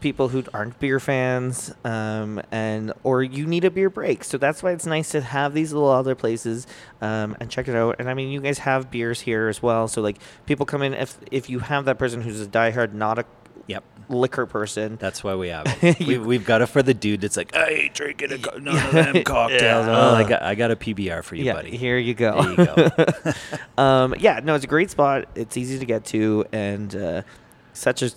[0.00, 4.24] people who aren't beer fans um, and or you need a beer break.
[4.24, 6.66] So that's why it's nice to have these little other places
[7.00, 7.96] um, and check it out.
[7.98, 9.88] And I mean, you guys have beers here as well.
[9.88, 13.18] So like people come in if if you have that person who's a diehard not
[13.18, 13.24] a
[13.66, 13.84] yep.
[14.08, 14.96] liquor person.
[14.96, 15.98] That's why we have it.
[16.00, 18.76] we, we've got it for the dude that's like, I ain't drinking a co- none
[18.76, 19.86] of them cocktails.
[19.86, 19.98] Yeah.
[19.98, 21.76] Oh, I got I got a PBR for you, yeah, buddy.
[21.76, 22.40] here you go.
[22.42, 22.90] You go.
[23.82, 25.28] um, yeah, no, it's a great spot.
[25.34, 27.22] It's easy to get to, and uh,
[27.72, 28.10] such a.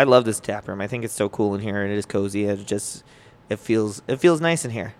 [0.00, 0.80] I love this tap room.
[0.80, 2.44] I think it's so cool in here, and it is cozy.
[2.46, 3.04] It just,
[3.50, 4.94] it feels, it feels nice in here.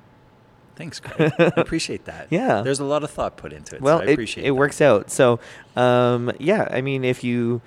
[0.77, 1.33] Thanks, Craig.
[1.39, 2.27] I appreciate that.
[2.29, 2.61] Yeah.
[2.61, 3.81] There's a lot of thought put into it.
[3.81, 4.55] well, so I it, appreciate it that.
[4.55, 5.11] works out.
[5.11, 5.41] So,
[5.75, 7.63] um, yeah, I mean, if you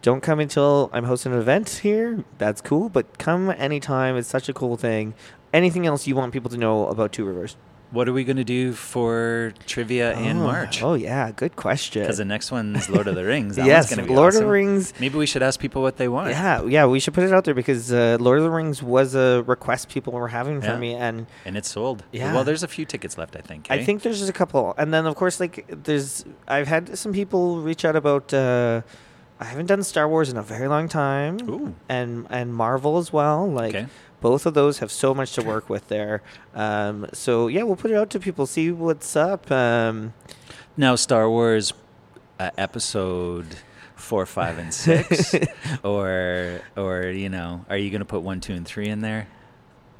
[0.00, 2.88] don't come until I'm hosting an event here, that's cool.
[2.88, 4.16] But come anytime.
[4.16, 5.12] It's such a cool thing.
[5.52, 7.58] Anything else you want people to know about Two Rivers?
[7.90, 10.82] What are we going to do for trivia in Oh, March?
[10.82, 12.02] Oh yeah, good question.
[12.02, 13.56] Because the next one's Lord of the Rings.
[13.56, 14.26] That yes, Lord awesome.
[14.26, 14.92] of the Rings.
[15.00, 16.28] Maybe we should ask people what they want.
[16.28, 19.14] Yeah, yeah, we should put it out there because uh, Lord of the Rings was
[19.14, 20.78] a request people were having from Yeah.
[20.78, 22.04] me, and And it's sold.
[22.12, 22.34] Yeah.
[22.34, 23.68] Well, there's a few tickets left, I think.
[23.70, 23.84] I eh?
[23.86, 24.74] think there's just a couple.
[24.76, 28.34] And then of course, like there's, I've had some people reach out about.
[28.34, 28.82] Uh,
[29.40, 31.74] I haven't done Star Wars in a very long time, Ooh.
[31.88, 33.48] and and Marvel as well.
[33.48, 33.86] Like Okay.
[34.20, 36.22] both of those have so much to work with there.
[36.54, 39.50] Um, so yeah, we'll put it out to people, see what's up.
[39.50, 40.12] Um,
[40.76, 41.72] Now, Star Wars
[42.40, 43.56] uh, episode
[43.96, 45.34] four, five, and six,
[45.84, 49.28] or or you know, are you going to put one, two, and three in there?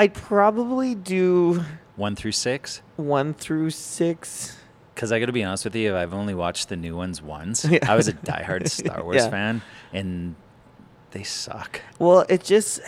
[0.01, 1.65] I'd probably do
[1.97, 2.83] One through six?
[2.97, 4.57] one through six.
[4.99, 7.65] Because I got to be honest with you, I've only watched the new ones once.
[7.71, 7.79] Yeah.
[7.89, 9.31] I was a diehard Star Wars Yeah.
[9.31, 10.35] fan, and
[11.13, 11.81] they suck.
[12.01, 12.81] Well, it just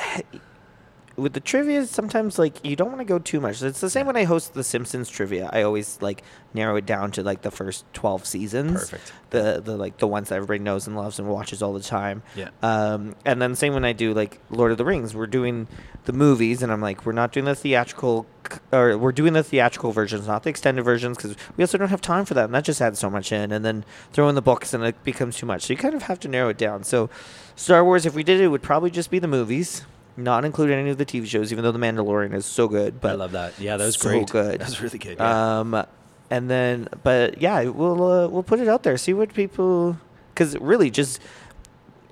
[1.17, 3.63] with the trivia sometimes like you don't want to go too much.
[3.63, 5.51] It's the same when I host the Simpsons trivia.
[5.53, 6.23] I always like
[6.55, 8.73] narrow it down to like the first 12 seasons.
[8.81, 9.13] Perfect.
[9.31, 12.23] The the like the ones that everybody knows and loves and watches all the time.
[12.37, 12.49] Yeah.
[12.63, 15.69] Um and then same when I do like Lord of the Rings, we're doing
[16.05, 19.43] the movies and I'm like we're not doing the theatrical c- or we're doing the
[19.43, 22.55] theatrical versions, not the extended versions cuz we also don't have time for that and
[22.55, 25.37] that just adds so much in and then throw in the books and it becomes
[25.37, 25.63] too much.
[25.65, 26.85] So you kind of have to narrow it down.
[26.85, 27.11] So
[27.57, 29.83] Star Wars if we did it, it would probably just be the movies.
[30.17, 33.01] Not include any of the TV shows, even though The Mandalorian is so good.
[33.01, 33.59] But I love that.
[33.59, 34.29] Yeah, that was so great.
[34.29, 34.61] good.
[34.61, 35.17] That was really good.
[35.19, 35.61] Yeah.
[35.61, 35.87] Um,
[36.31, 38.97] and then, but yeah, we'll uh, we'll put it out there.
[38.97, 39.97] See what people,
[40.35, 41.21] because really, just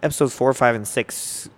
[0.03, 1.49] episodes four, five, and six,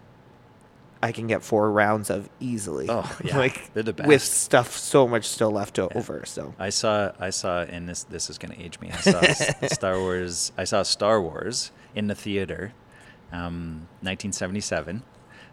[1.03, 2.87] I can get four rounds of easily.
[2.89, 3.39] Oh, yeah.
[3.39, 4.09] like They're the best.
[4.09, 6.23] with stuff so much still left over.
[6.27, 8.91] So I saw I saw and this this is gonna age me.
[8.93, 9.21] I saw
[9.69, 10.53] Star Wars.
[10.59, 12.73] I saw Star Wars in the theater,
[13.33, 15.03] um, 1977.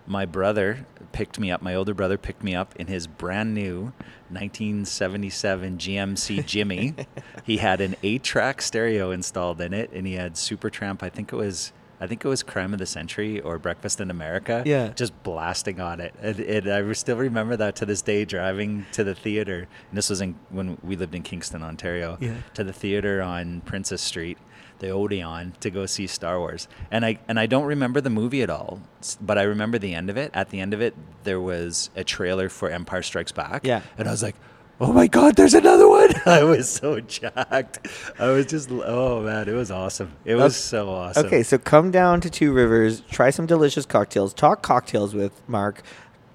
[0.07, 1.61] My brother picked me up.
[1.61, 3.91] My older brother picked me up in his brand new
[4.29, 6.95] 1977 GMC Jimmy.
[7.43, 11.03] he had an eight-track stereo installed in it, and he had Supertramp.
[11.03, 11.73] I think it was.
[11.99, 14.63] I think it was Crime of the Century or Breakfast in America.
[14.65, 14.89] Yeah.
[14.89, 16.13] Just blasting on it.
[16.21, 19.67] And, I still remember that to this day, driving to the theater.
[19.89, 22.17] And this was in, when we lived in Kingston, Ontario.
[22.19, 22.35] Yeah.
[22.53, 24.37] To the theater on Princess Street,
[24.79, 26.67] the Odeon, to go see Star Wars.
[26.91, 28.79] And I and I don't remember the movie at all,
[29.19, 30.29] but I remember the end of it.
[30.33, 33.65] At the end of it, there was a trailer for Empire Strikes Back.
[33.65, 33.81] Yeah.
[33.97, 34.35] And I was like,
[34.79, 36.09] oh my God, there's another one.
[36.25, 37.87] I was so jacked.
[38.19, 40.13] I was just, oh man, it was awesome.
[40.25, 41.25] It was so awesome.
[41.25, 45.81] okay, so come down to Two Rivers, try some delicious cocktails, talk cocktails with Mark,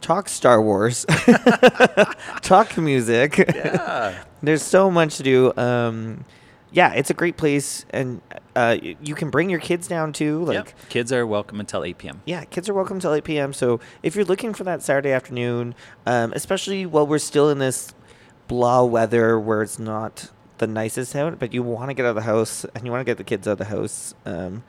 [0.01, 1.07] talk Star Wars,
[2.43, 3.39] talk music.
[3.39, 4.25] Yeah.
[4.43, 5.53] There's so much to do.
[5.57, 6.25] Um,
[6.73, 8.23] yeah, it's a great place, and
[8.57, 10.43] uh, you can bring your kids down too.
[10.45, 10.69] Like, Yep.
[10.89, 12.23] Kids are welcome until 8 p.m.
[12.25, 13.53] yeah, kids are welcome till 8 p.m.
[13.53, 15.75] So if you're looking for that Saturday afternoon,
[16.07, 17.93] um, especially while we're still in this
[18.53, 22.15] blah weather where it's not the nicest out, but you want to get out of
[22.17, 24.63] the house and you want to get the kids out of the house, um,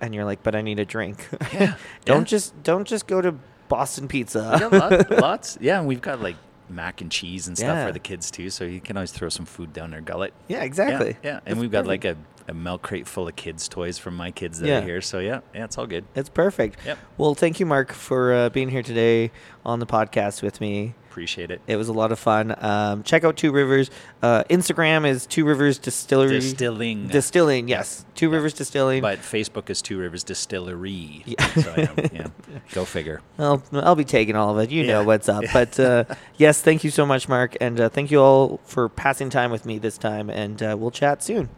[0.00, 1.26] and you're like, but I need a drink.
[1.52, 2.24] Yeah, don't yeah.
[2.24, 3.34] just don't just go to
[3.68, 4.50] Boston Pizza.
[4.54, 5.58] We got lot, lots.
[5.60, 6.36] Yeah, and we've got like
[6.68, 7.86] mac and cheese and stuff Yeah.
[7.86, 10.32] for the kids too, so you can always throw some food down their gullet.
[10.48, 11.16] yeah, exactly.
[11.22, 11.36] Yeah, yeah.
[11.38, 12.04] and That's we've got perfect.
[12.04, 12.16] like
[12.48, 14.78] a milk crate full of kids' toys from my kids that Yeah.
[14.80, 15.00] are here.
[15.00, 16.04] So yeah, yeah, it's all good.
[16.14, 16.78] It's perfect.
[16.84, 16.98] Yep.
[17.16, 19.30] Well, thank you, Mark, for uh, being here today
[19.64, 20.94] on the podcast with me.
[21.14, 21.60] Appreciate it.
[21.68, 22.56] It was a lot of fun.
[22.58, 23.88] Um, check out Two Rivers.
[24.20, 26.40] Uh, Instagram is Two Rivers Distillery.
[26.40, 27.06] Distilling.
[27.06, 28.04] Distilling, yes.
[28.16, 28.34] Two Yeah.
[28.34, 29.00] Rivers Distilling.
[29.00, 31.22] But Facebook is Two Rivers Distillery.
[31.24, 31.46] Yeah.
[31.54, 32.26] So yeah, yeah.
[32.72, 33.20] Go figure.
[33.38, 34.72] I'll, I'll be taking all of it.
[34.72, 35.44] You know what's up.
[35.52, 36.04] But uh,
[36.36, 37.56] yes, thank you so much, Mark.
[37.60, 40.28] And uh, thank you all for passing time with me this time.
[40.28, 41.48] And uh, we'll chat soon.